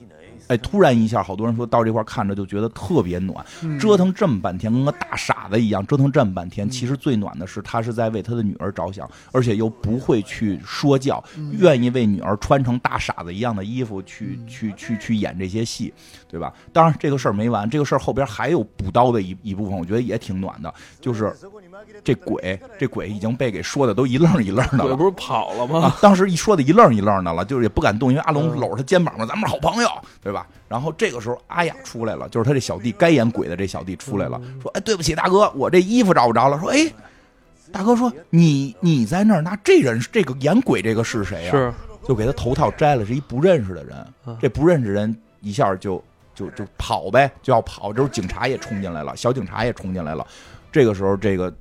[0.53, 3.45] 哎，突然一下，好多人说到这块看着就觉得特别暖。
[3.81, 11.23] 折腾这么半天，跟个大傻子一样，折腾这么半天，其实最暖的是他是在为他的女儿着想，而且又不会去说教，
[11.53, 15.93] 愿意为女儿穿成大傻子一样的衣服去去去去演这些戏，
[16.29, 16.53] 对吧？
[16.71, 21.33] 当然这个事儿没完，这个事儿后边还有补刀的一一部分，我觉得也挺暖的，就是
[22.03, 24.87] 这鬼，这鬼已经被给说的都一愣一愣的了。
[24.89, 25.95] 鬼不是跑了吗？
[26.03, 29.89] 当时一说的一愣一愣的了，就是也不敢动，因为阿龙搂着他肩膀嘛，咱们是好朋友，
[30.21, 30.33] 对。
[30.33, 30.47] 对吧？
[30.67, 36.91] 然后这个时候，阿雅出来了，就是他这小弟该演鬼的这小弟出来了，说：“哎，对不起，大哥，我这衣服找不着了。”说：“哎，
[37.71, 41.71] 大哥，说你你在那儿，那这人这个演鬼这个是谁呀？”是，
[42.09, 43.95] 就给他头套摘了，是一不认识的人。
[44.41, 46.03] 这不认识人一下就
[46.35, 47.93] 就就跑呗，就要跑。
[47.93, 50.27] 这时候警察也冲进来了，小警察也冲进来了。
[50.73, 51.53] 这个时候，这个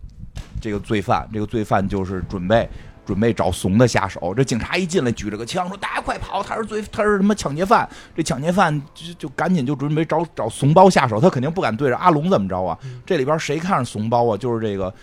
[0.62, 2.70] 这个罪犯，这个罪犯就是准备。
[3.04, 6.42] 准备找怂的下手，这警察一进来举着个枪说：“大家快跑！
[6.42, 7.90] 他是罪，他是什么抢劫犯？
[8.16, 11.20] 这抢劫犯就就赶紧就准备找找怂包下手。
[11.20, 12.78] 他肯定不敢对着阿龙怎么着啊？
[13.04, 14.38] 这里边谁看着怂包啊？
[14.38, 14.94] 就是这个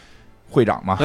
[0.49, 0.97] 会长嘛，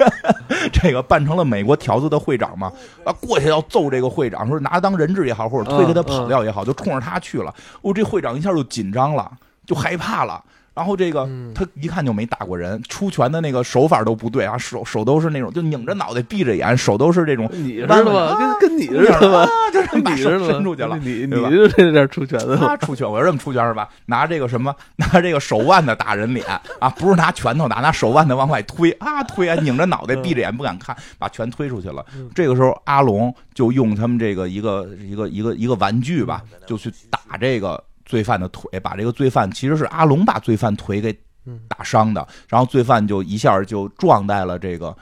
[0.72, 2.70] 这个扮成了美国条子的会长嘛
[3.02, 7.52] 啊，过去要揍这个会长，说拿他当人质也好，或者推着他跑掉也好，就冲着他去了。
[7.80, 9.28] 哦，这会长一下就紧张了，
[9.66, 10.44] 就害怕了。
[10.76, 18.36] 然后这个嗯他一看就没打过人，出拳的那个手法都不对啊，手手都是那种就拧着脑袋闭着眼，手都是这种你知道吗？
[18.38, 20.98] 跟跟你似的就是把手跟你伸出去了。
[20.98, 23.88] 你你对吧是这点出拳的出拳，我是这么出拳是吧？
[24.04, 26.46] 拿这个什么，拿这个手腕子打人脸
[26.78, 32.04] 啊，不是拿拳头打，拿手腕子往外推啊，推啊，拧着脑袋，闭着眼不敢看，把拳推出去了。
[32.14, 41.12] 嗯这个时候，阿龙就用他们这个一个一个一个一个玩具吧，就去打这个罪犯的腿，把这个罪犯其实是阿龙把罪犯腿给
[41.44, 44.96] 嗯打伤的，然后罪犯就一下就撞在了这个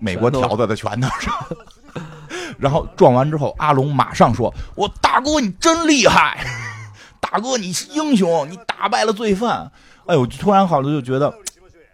[0.00, 1.32] 美国条子的拳头上。
[2.58, 6.44] 然后撞完之后，阿龙马上说：“我大哥你真厉害，
[7.20, 9.70] 大哥你是英雄，你打败了罪犯。”
[10.06, 11.32] 哎呦，突然好像就觉得，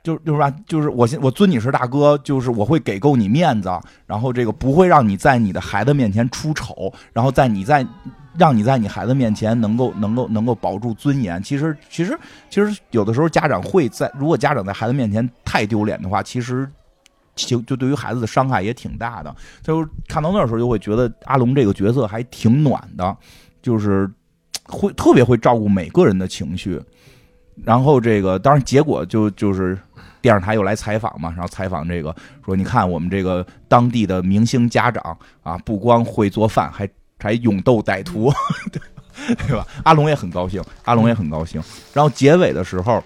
[0.03, 3.71] 就就是吧，就是我现我尊你是大哥，就是我会给够你面子，
[4.07, 7.87] 然后这个不会让你在你的孩子面前出丑，然后在你在
[8.37, 11.43] 让你在你孩子面前能够能够能够保住尊严。
[11.43, 12.19] 其实其实
[12.51, 16.69] 其实有的时候家长会在，如果家长在孩子面前太丢脸的话，其实。
[17.35, 23.17] 就就对于孩子的伤害也挺大的，就看到那时候就会觉得阿龙这个角色还挺暖的，
[23.63, 24.09] 就是
[24.67, 26.79] 会特别会照顾每个人的情绪。
[27.65, 29.79] 然后这个当然结果就就是
[30.21, 32.15] 电视台又来采访嘛，然后采访这个
[32.45, 36.87] 说，你看我们这个当地的明星家长啊，不光会做饭，还
[37.23, 38.33] 还勇斗歹徒，
[39.47, 39.67] 对吧？
[39.85, 41.63] 阿龙也很高兴，阿龙也很高兴。
[41.95, 43.03] 然后结尾的时候。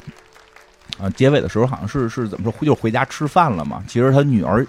[0.99, 3.85] 啊，结尾的时候好像是是怎么说，就回家吃饭了嘛。
[3.87, 4.67] 其实他女儿，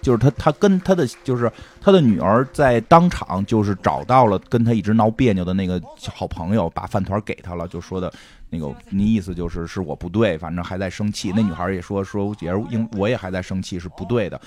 [0.00, 5.82] 就是他他跟他的就是他的女儿在当场就是找到了跟他一直闹别扭的那个
[6.14, 8.12] 好朋友，把饭团给他了，就说的
[8.48, 11.32] 那个你意思就是是我不对，反正还在生气。
[11.34, 14.40] 那女孩也说说也是应我也还在生气，是不对的。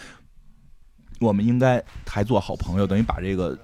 [1.20, 3.58] 我们应该还做好朋友，等于把这个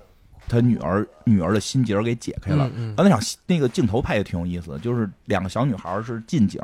[0.48, 2.70] 他女儿女儿的心结给解开了。
[2.76, 6.62] 嗯啊，那场戏那个镜头拍也挺有意思，就是两个小女孩是近景。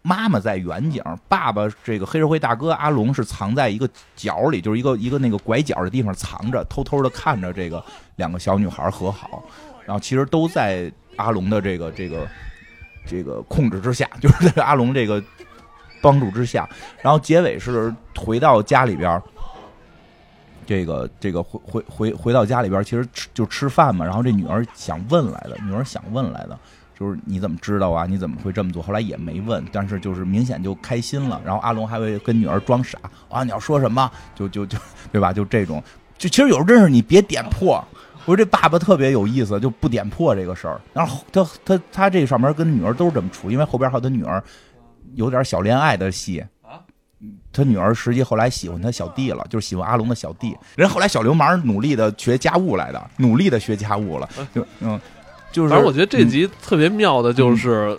[0.00, 3.86] 妈妈在远景，爸爸这个黑社会大哥阿龙是藏在一个
[4.16, 7.84] 角里，就是一个一个那个拐角的地方藏着，偷偷的看着这个
[8.16, 9.42] 两个小女孩和好，
[9.84, 12.26] 然后其实都在阿龙的这个这个
[13.06, 15.22] 这个控制之下，就是在阿龙这个
[16.00, 16.66] 帮助之下，
[17.02, 19.20] 然后结尾是回到家里边。
[20.68, 24.04] 这个这个回回回回到家里边，其实吃就吃饭嘛。
[24.04, 26.58] 然后这女儿想问来的，女儿想问来的，
[26.94, 28.04] 就是你怎么知道啊？
[28.04, 28.82] 你怎么会这么做？
[28.82, 31.40] 后来也没问，但是就是明显就开心了。
[31.42, 32.98] 然后阿龙还会跟女儿装傻
[33.30, 34.10] 啊，你要说什么？
[34.34, 34.76] 就就就
[35.10, 35.32] 对吧？
[35.32, 35.82] 就这种，
[36.18, 37.82] 就其实有时候真是你别点破。
[38.26, 40.78] 我说这爸爸特别有意思，就不点破这个事儿。
[40.92, 44.44] 然后他他他这上面跟女儿都是这么处，因为后边还有他女儿
[45.14, 46.44] 有点小恋爱的戏。
[47.58, 50.56] 他女儿实际后来喜欢他小弟了，就是喜欢阿龙的小弟。
[50.76, 54.28] 人后来小流氓努力的学家务来的，努力的学家务了。
[54.54, 55.00] 就嗯，
[55.50, 55.68] 就是。
[55.70, 57.98] 反正我觉得这集特别妙的就是，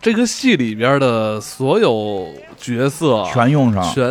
[0.00, 4.04] 这个戏里边的所有角色全用上，全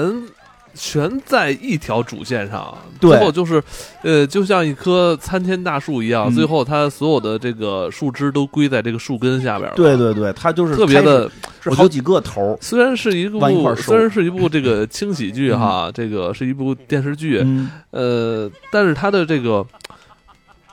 [0.82, 2.74] 全在一条主线上。
[3.02, 3.62] 最后就是，
[4.02, 9.76] 呃，就像一棵参天大树一样，嗯最后它所有的这个树枝都归在这个树根下边了。
[9.76, 11.30] 对对对，它就是特别的。
[11.62, 19.66] 是好几个头，虽然是一部虽然是一部这个轻喜剧哈，这个是一部电视剧，嗯，呃，但是它的这个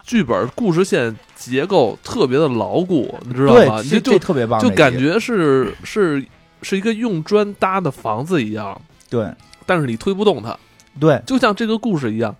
[0.05, 3.83] 剧本故事线结构特别的牢固，你知道吗？
[3.83, 6.25] 这特别棒，就感觉是是
[6.63, 8.81] 是一个用砖搭的房子一样，
[9.11, 9.27] 对
[9.67, 10.57] 但是你推不动它，
[10.99, 12.35] 对就像这个故事一样。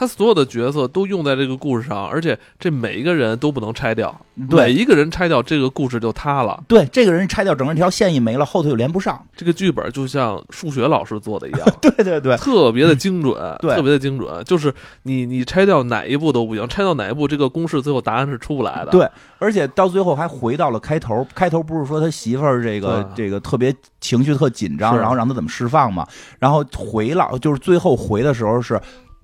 [0.00, 6.58] 他所有的角色都用在这个故事上，而且这每一个人都不能拆掉，每一个人拆掉，这个故事就塌了。
[6.66, 9.22] 对，这个人拆掉整个一条线一没了，后头又连不上。
[9.36, 14.42] 这个剧本就像数学老师做的一样， 对对对，特别的精准，对特别的精准。
[14.44, 18.90] 就是你你拆掉哪一步都不行，拆到哪一步，这个公式最后答案是出不来的。
[18.92, 19.06] 对
[19.38, 26.06] 而且到最后还回到了开头，开头不是说他媳妇儿这个这个特别情绪特紧张，然后让他怎么释放嘛？
[26.38, 28.80] 然后回了，就是最后回的时候是。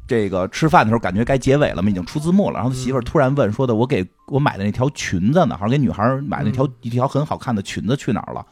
[0.07, 2.55] 这个吃饭的时候感觉该结尾了嘛，已经出字幕了。
[2.55, 5.57] 然后他媳妇儿突然问说的：“我给我买的那条裙子呢？
[5.57, 8.47] 好像给女孩买的那条、嗯一条很好看的裙子去哪儿了？”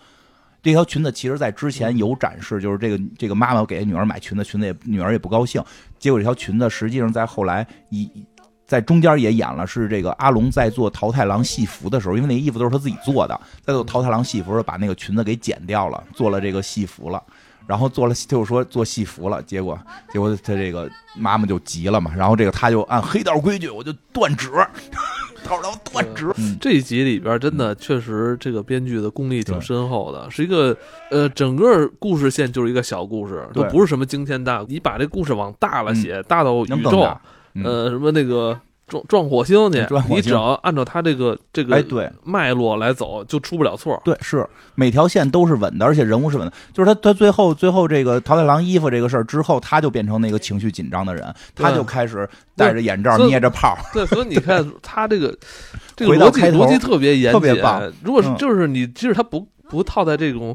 [0.62, 5.62] 这条裙子其实在之前有展示，就是这个这个妈妈给女儿买裙子，裙子也女儿也不高兴。
[5.98, 8.10] 结果这条裙子实际上在后来一
[8.66, 17.22] 在中间也演了，是这个阿龙在做桃太郎戏服的时候，因为那衣服都是他自己做的，在做桃太郎戏服的时候把那个裙子给剪掉了，做了这个戏服了。
[17.66, 19.78] 然后做了，就是说做戏服了，结果
[20.12, 24.50] 结果他这个妈妈就急了嘛，然后这个他就按黑道规矩，我就断指，
[25.44, 26.30] 到时候断指。
[26.36, 30.76] 嗯，这一集里边真的确实这个编剧的功力挺深厚的，是一个
[31.10, 34.64] 呃整个故事线就是一个小故事，都不是什么惊天大。
[34.68, 37.00] 你把这故事往大了写，大到宇宙
[37.62, 44.00] 呃什么那个撞撞火星去撞，火星你只要按照他这个这个哎，个对脉络来走，就出不了错。
[44.04, 46.52] 对，是每条线都是稳的，而且人物是稳的。
[46.72, 53.76] 就是他，他最后最后这个桃太郎衣服这个事儿之后，他就变成那个情绪紧张的人，他就开始戴着眼罩，捏着炮。
[53.92, 55.34] 对，所以你看他这个
[55.96, 57.92] 这个逻辑逻辑特别严特别谨棒。
[58.02, 60.54] 如果是嗯就是你，即使他不不套在这种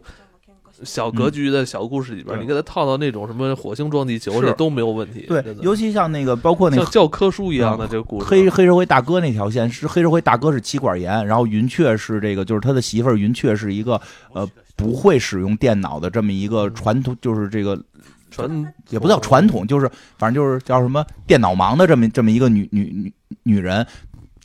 [0.84, 2.42] 小格局的小故事里边，对。
[2.42, 4.48] 你给他套到那种什么火星撞地球是。
[4.48, 5.26] 去都没有问题。
[5.28, 14.00] 对尤其像那个包括那个教科书一样的这个故事，黑黑社会大哥那条线是黑社会大哥是妻管严，然后云雀是这个就是他的媳妇儿云雀是一个
[14.34, 17.80] 呃不会使用电脑的这么一个传统，就是这个
[18.32, 23.14] 传也不叫传统，就是反正就是叫什么电脑盲的这么这么一个女女女
[23.44, 23.86] 女人，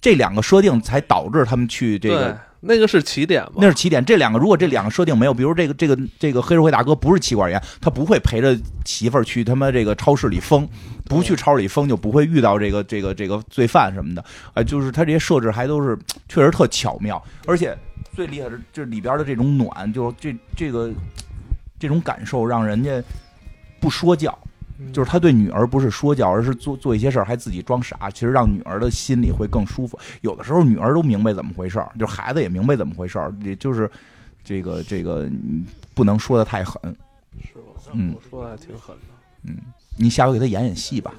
[0.01, 2.37] 这两个设定才导致他们去这个。
[2.67, 3.53] 那个是起点吗？
[3.59, 10.69] 那是起点，这两个如果这两个设定没有，比如这个这个这个黑社会大哥不是妻管严，他不会陪着媳妇儿去他妈这个超市里疯，
[11.05, 15.99] 不去超市里疯就不会遇到这个这个这个罪犯什么的，呃，就是他这些设置还都是
[16.29, 17.77] 确实特巧妙，而且
[18.13, 20.91] 最厉害的这里边的这种暖，就这这个
[21.79, 23.03] 这种感受让人家
[23.79, 24.44] 不说教，嗯
[24.93, 29.99] 就是他对女儿不是说教，而是做做一些事儿还自己装傻，其实让女儿的心里会更舒服。
[30.23, 33.91] 有的时候女儿都明白怎么回事儿，就孩子也明白怎么回事儿，也就是
[34.43, 35.65] 这个这个嗯
[35.95, 36.81] 不能说的太狠。
[37.43, 37.93] 是吧？
[37.93, 39.03] 嗯我说的还挺狠的。
[39.45, 39.57] 嗯，
[39.97, 41.15] 你下回给他演演戏吧，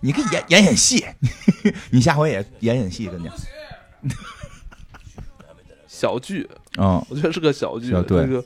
[0.00, 1.04] 你给演演演戏，
[1.90, 3.28] 你下回也演演戏，跟你。
[5.88, 6.46] 小剧，
[6.76, 7.90] 嗯，我觉得是个小剧。
[7.90, 8.44] 小对这个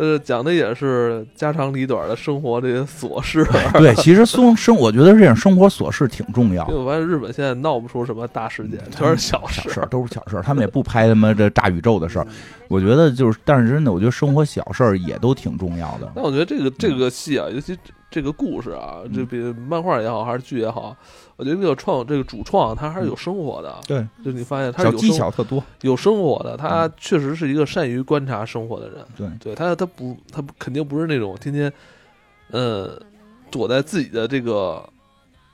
[0.00, 3.44] 呃，讲的也是家长里短的生活这些琐事。
[3.74, 6.80] 对，其实生生，我觉得这种生活琐事挺重要因为。
[6.80, 9.60] 我发现日本现在闹不出什么大事件，全是小事。
[9.60, 12.26] 小事儿都是小事儿，他们也不拍他妈这炸宇宙的事儿。
[12.68, 16.10] 我觉得就是，但是真的，我觉得生活小事儿也都挺重要的。
[16.14, 17.76] 但我觉得这个这个戏啊，尤其
[18.10, 20.94] 这这个故事啊，嗯这比漫画也好还是剧也好，
[21.36, 23.74] 我觉得这个创这个主创他还是有生活的。
[23.88, 25.64] 对，就你发现他小技是有生巧特多。
[25.80, 29.02] 有生活的，他确实是一个善于观察生活的人。
[29.16, 31.72] 对，对他，他不，他肯定不是那种天天，
[32.50, 33.00] 呃，
[33.50, 34.86] 躲在自己的这个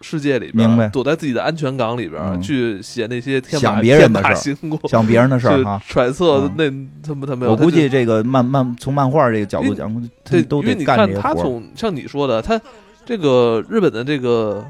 [0.01, 0.89] 世界里边，明白。
[0.89, 2.41] 躲在自己的安全港里边、嗯。
[2.43, 4.57] 去写那些天马想别人的事
[4.89, 5.81] 想别人的事儿。
[5.87, 6.55] 揣测嗯。
[6.57, 9.93] 那他们他没有，我估计这个漫漫从漫画这个角度讲，
[10.25, 11.35] 他对，都得因为你看他。
[11.35, 12.61] 从像你说的，他
[13.05, 14.67] 这个日本的这个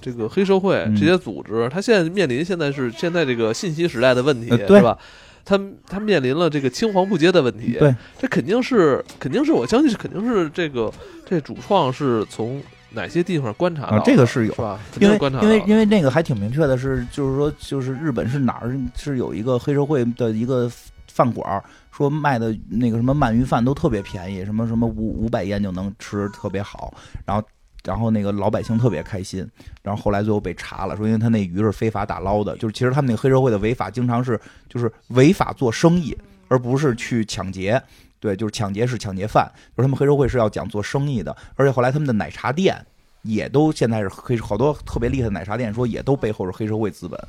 [0.00, 0.96] 这个黑社会嗯。
[0.96, 4.78] 这些组织，他现在面临现在是现在这个信息时代的问题，呃对。
[4.78, 4.98] 是吧？
[5.46, 10.90] 他他面临了这个青黄不接的问题，对，这肯定是肯定是我相信是肯定是这个
[11.28, 12.62] 这主创是从
[12.94, 14.78] 哪些地方观察到、啊这个是有是吧？
[15.00, 20.70] 因为因为因为那个还挺明确的是，就是说就是日本是哪儿是有一个黑社会的一个
[21.08, 26.94] 饭馆儿，说卖的那个什么鳗鱼饭都特别便宜，什么什么五五百烟就能吃，特别好。
[27.24, 27.42] 然后
[27.84, 29.46] 然后那个老百姓特别开心。
[29.82, 36.16] 然后后来最后被查了，说因为他那鱼是非法打捞的，就是其实他们那个黑社会的违法经常是就是违法做生意，
[36.48, 37.80] 而不是去抢劫。
[38.24, 39.46] 对，就是抢劫是抢劫犯，
[39.76, 42.74] 就是他们黑社会是要讲做生意的，而且后来他们的奶茶店
[43.20, 47.20] 也都现在是黑，好多特别厉害的奶茶店说也都背后是黑社会资本，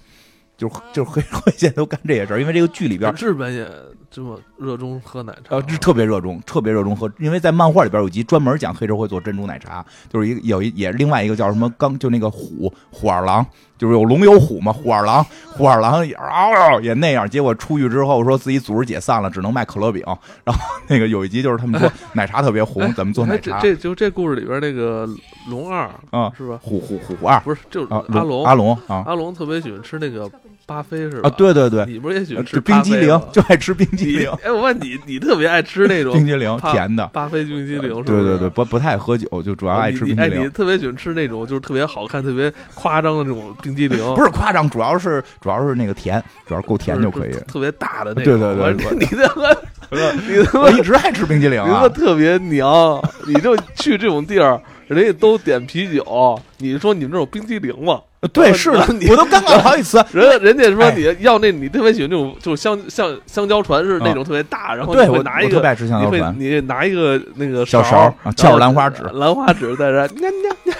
[0.55, 3.69] 就是就是黑社会现在都干这些事儿，因为这个剧里边日本也
[4.15, 13.45] 这么热衷喝奶茶，呃，这特别热衷，特别热衷喝，因为在漫画里边有一集专门讲黑社会做珍珠奶茶，就是一个有一也另外一个叫什么刚就那个虎虎二郎，
[13.77, 20.01] 就是有龙有虎嘛，虎二郎虎二郎也嗷也那样，结果出去之后说自己组织解散了，只能卖可乐饼，
[20.45, 25.05] 然后那个有一集就是他们说 奶茶特别红，怎么做奶哎这茶这就这故事里边那个
[25.49, 26.57] 龙二啊，是吧？
[26.61, 29.03] 虎虎虎二不是，就是啊阿龙阿龙啊。
[29.05, 30.31] 阿龙特别喜欢吃那个
[30.65, 31.29] 巴菲是吧？
[31.29, 37.05] 啊，对对对，你不是也喜呃欢吃冰激凌就爱吃冰激凌，哎，我问你，你特别爱吃那种冰激凌甜的。
[37.07, 38.03] 巴菲冰激凌是吧？
[38.05, 40.51] 对对对，不不太爱喝酒，就主要爱吃冰激凌你哎，你凌。
[40.51, 47.31] 特别喜欢吃那种就是特别好看、特别夸张的那种冰激凌， 不是夸张，主要是主要是那个甜，主要够甜就可以。
[47.47, 48.39] 特别大的那种。
[48.39, 49.49] 对对对你他妈，
[50.27, 51.89] 你他妈， 一直爱吃冰激凌啊你他妈！
[51.89, 52.99] 特别娘！
[53.27, 57.99] 你就去这种地儿，人家都点啤酒，你说你们这种冰激凌嘛？
[58.27, 60.03] 对，是的，我都尴尬了好几次。
[60.11, 70.27] 人家人家说哎你要那，你特别喜欢那种，就是香香香蕉船是那种特别大，然后对我拿一个特别爱吃香你会蕉船，你拿一个那个小勺翘着兰花指兰花指在这儿，nha
[70.65, 70.75] nha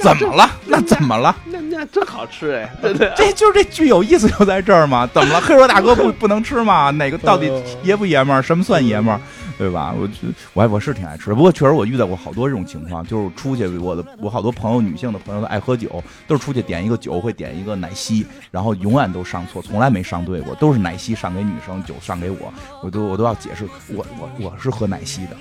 [0.00, 0.48] 怎么了？
[0.66, 3.12] 那怎么了？nha nha，真好吃哎，对对。
[3.16, 5.06] 这就是这剧有意思就在这儿嘛？
[5.12, 5.40] 怎么了？
[5.40, 6.90] 黑社会大哥不 不能吃吗？
[6.92, 7.52] 哪个到底
[7.82, 8.40] 爷不爷们儿？
[8.42, 9.20] 什么算爷们儿？
[9.58, 9.92] 对吧？
[9.98, 10.14] 我觉
[10.54, 22.52] 我还我是挺爱吃的，不过确实我遇到过好多这种情况，就是出去我的我好多朋友女性的朋友都爱喝酒，都是出去点一个酒会点一个奶昔，然后永远都上错，从来没上对过，都是奶昔上给女生，酒上给我，
[22.82, 25.36] 我都我都要解释，我我我是喝奶昔的，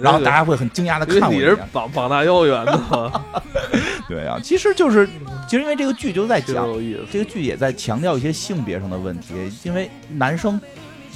[0.00, 3.24] 然后大家，会很惊讶的看我一眼，膀膀大腰圆的嘛，
[4.08, 5.08] 对啊，其实就是
[5.48, 6.66] 其实因为这个剧就在讲。
[7.10, 9.34] 这个剧也在强调一些性别上的问题，
[9.64, 10.60] 因为男生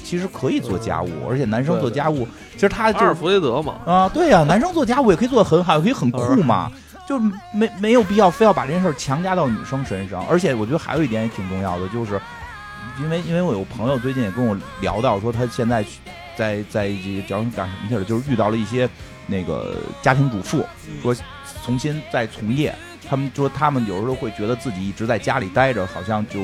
[0.05, 6.71] 其实可以做家务，而且男生做家务，其实他就是弗雷德嘛，啊，对呀、男生做家务也可以做的很好，也可以很酷嘛，
[7.09, 7.19] 就
[7.53, 10.25] 没没有必要非要把这件事儿强加到女生身上。
[10.29, 12.21] 而且我觉得还有一点也挺重要的，就是
[13.01, 15.99] 因为因为我有朋友最近也跟我聊到说，他现在去
[16.37, 18.89] 在在这个叫干什么去了，就是遇到了一些
[19.27, 20.65] 那个家庭主妇，
[21.03, 21.17] 说
[21.65, 22.75] 重新再从业，
[23.09, 26.41] 他们说他们有时候会觉得自己一直在家里待着，好像就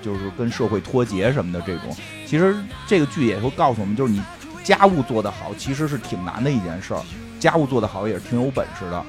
[0.00, 1.94] 就是跟社会脱节什么的这种。
[2.28, 2.54] 其实
[2.86, 4.22] 这个剧也会告诉我们，就是你
[4.62, 7.00] 家务做得好，其实是挺难的一件事儿。
[7.40, 9.02] 家务做得好也是挺有本事的，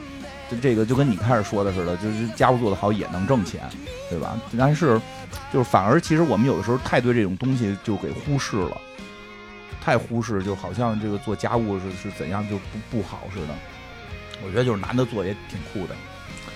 [0.49, 3.59] 就这个就跟你开始说的似的，就是家务做得好也能挣钱，
[4.09, 4.39] 对吧？
[4.57, 5.01] 但是
[5.51, 8.77] 就是反而其实我们有的时候太对这种东西就给忽视了，
[9.81, 13.55] 太忽视，就好像这个做家务是是怎样就不不好似的。
[14.45, 15.95] 我觉得就是男的做也挺酷的，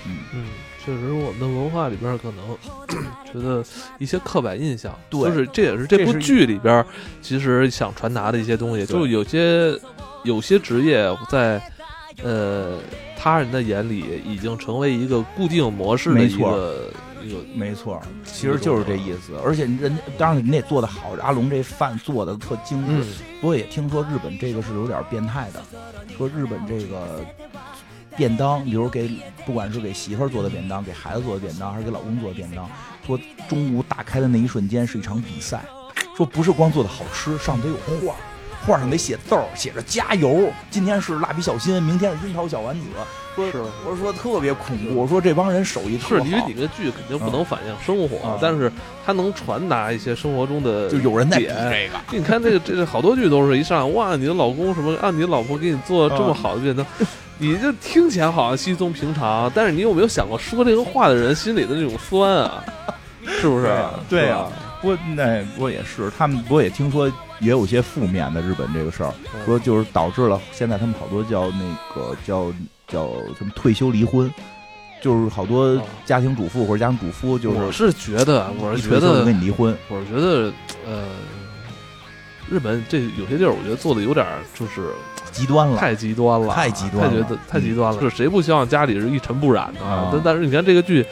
[0.05, 0.45] 嗯，嗯，
[0.85, 2.57] 确实，我们的文化里边可能
[3.31, 3.63] 觉得
[3.99, 6.85] 一些刻板印象，对就是这也是这部剧里边
[7.21, 9.79] 其实想传达的一些东西，对就有些
[10.23, 11.61] 有些职业在
[12.21, 12.77] 呃
[13.17, 16.91] 他人的眼里已经成为一个固定模式的一个
[17.23, 19.31] 一个，没错，其实就是这意思。
[19.45, 22.91] 而且人家当然你得做的好，阿龙这饭做的特精致。
[22.91, 23.07] 嗯，
[23.39, 25.63] 不过也听说日本这个是有点变态的，
[26.17, 27.25] 说日本这个
[28.15, 29.09] 便当，比如给
[29.45, 32.69] 不管是给媳妇儿做的便当，给孩子做的便当，还是给老公做的便当，
[33.05, 35.63] 说中午打开的那一瞬间是一场比赛，
[36.15, 38.15] 说不是光做的好吃，上得有画。
[38.65, 40.49] 画上得写字儿，写着加油。
[40.71, 42.85] 今天是蜡笔小新，明天是樱桃小丸子。
[43.35, 48.71] 说是我说特别恐怖，我说这帮人手艺特好，是因为你个剧肯定不能反映生活，嗯但是
[49.05, 51.99] 它能传达一些生活中的就有人在比这个。
[52.17, 56.85] 你看这个这个好多剧都是一上哇，你的老公什么啊，你的老婆给你做这么好的便当，
[57.37, 62.63] 你这听起来好像稀松平常，但是你有没有想过说这个话的人心里的那种酸啊？
[63.25, 63.67] 是不是？
[64.09, 64.47] 对啊，
[64.81, 67.07] 不过那不过也是，他们不过也听说
[67.39, 71.63] 也有些负面的日本这个事儿，嗯说就是导致了现在他们好多叫那
[71.95, 72.51] 个叫
[72.87, 74.31] 叫什么退休离婚，
[75.01, 80.53] 就是好多哦家庭主妇或者家庭主夫就是我是是觉得，我是觉得跟，你离婚，我是觉得，
[80.85, 81.07] 呃，
[82.49, 84.91] 日本这有些地儿，我觉得做的有点儿就是
[85.33, 85.77] 极端了。
[85.77, 87.99] 太极端了，太极端了太觉得太极端了。
[87.99, 89.85] 是谁不希望家里是一尘不染的？
[89.85, 91.05] 啊但但是你看这个剧，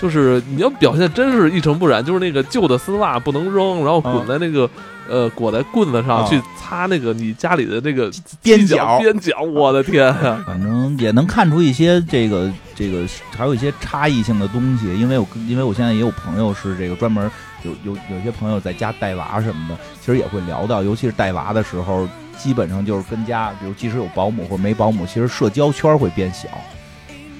[0.00, 4.68] 就是你要表现真是一尘不染，就是那个旧的丝袜不能扔，然后滚在那个、
[5.08, 8.10] 呃裹在棍子上、啊去擦那个你家里的那个
[8.42, 10.44] 边角角边角， 我的天呀！
[10.46, 17.30] 反正也能看出一些这个这个还有一些差异性的东西，因为我因为我现在也有朋友是这个专门
[17.62, 22.06] 有有有些朋友在家带娃什么的，其实也会聊到，尤其是带娃的时候，
[22.38, 26.48] 基本上就是跟家，比如即使有保姆或没保姆，其实社交圈会变小。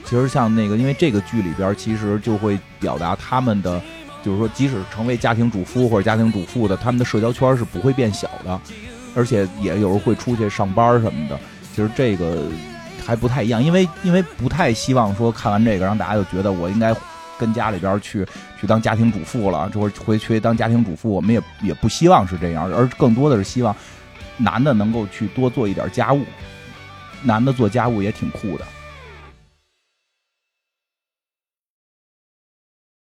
[0.05, 3.81] 其实像那个，因为这个剧里边其实就会表达他们的，
[4.25, 8.59] 就是说，即使成为家庭主夫或者家庭主妇的，他们的社交圈是不会变小的，
[9.15, 11.39] 而且也有时候会出去上班什么的。
[11.75, 12.47] 其实这个
[13.05, 16.95] 还不太一样，因为因为不太希望说看完这个让大家就觉得我应该
[17.39, 18.27] 跟家里边去
[18.59, 23.77] 去当家庭主妇了，或者回去当家庭主妇，我们也也不希望是这样，而更多的是希望
[24.39, 26.25] 男的能够去多做一点家务，
[27.23, 28.65] 男的做家务也挺酷的。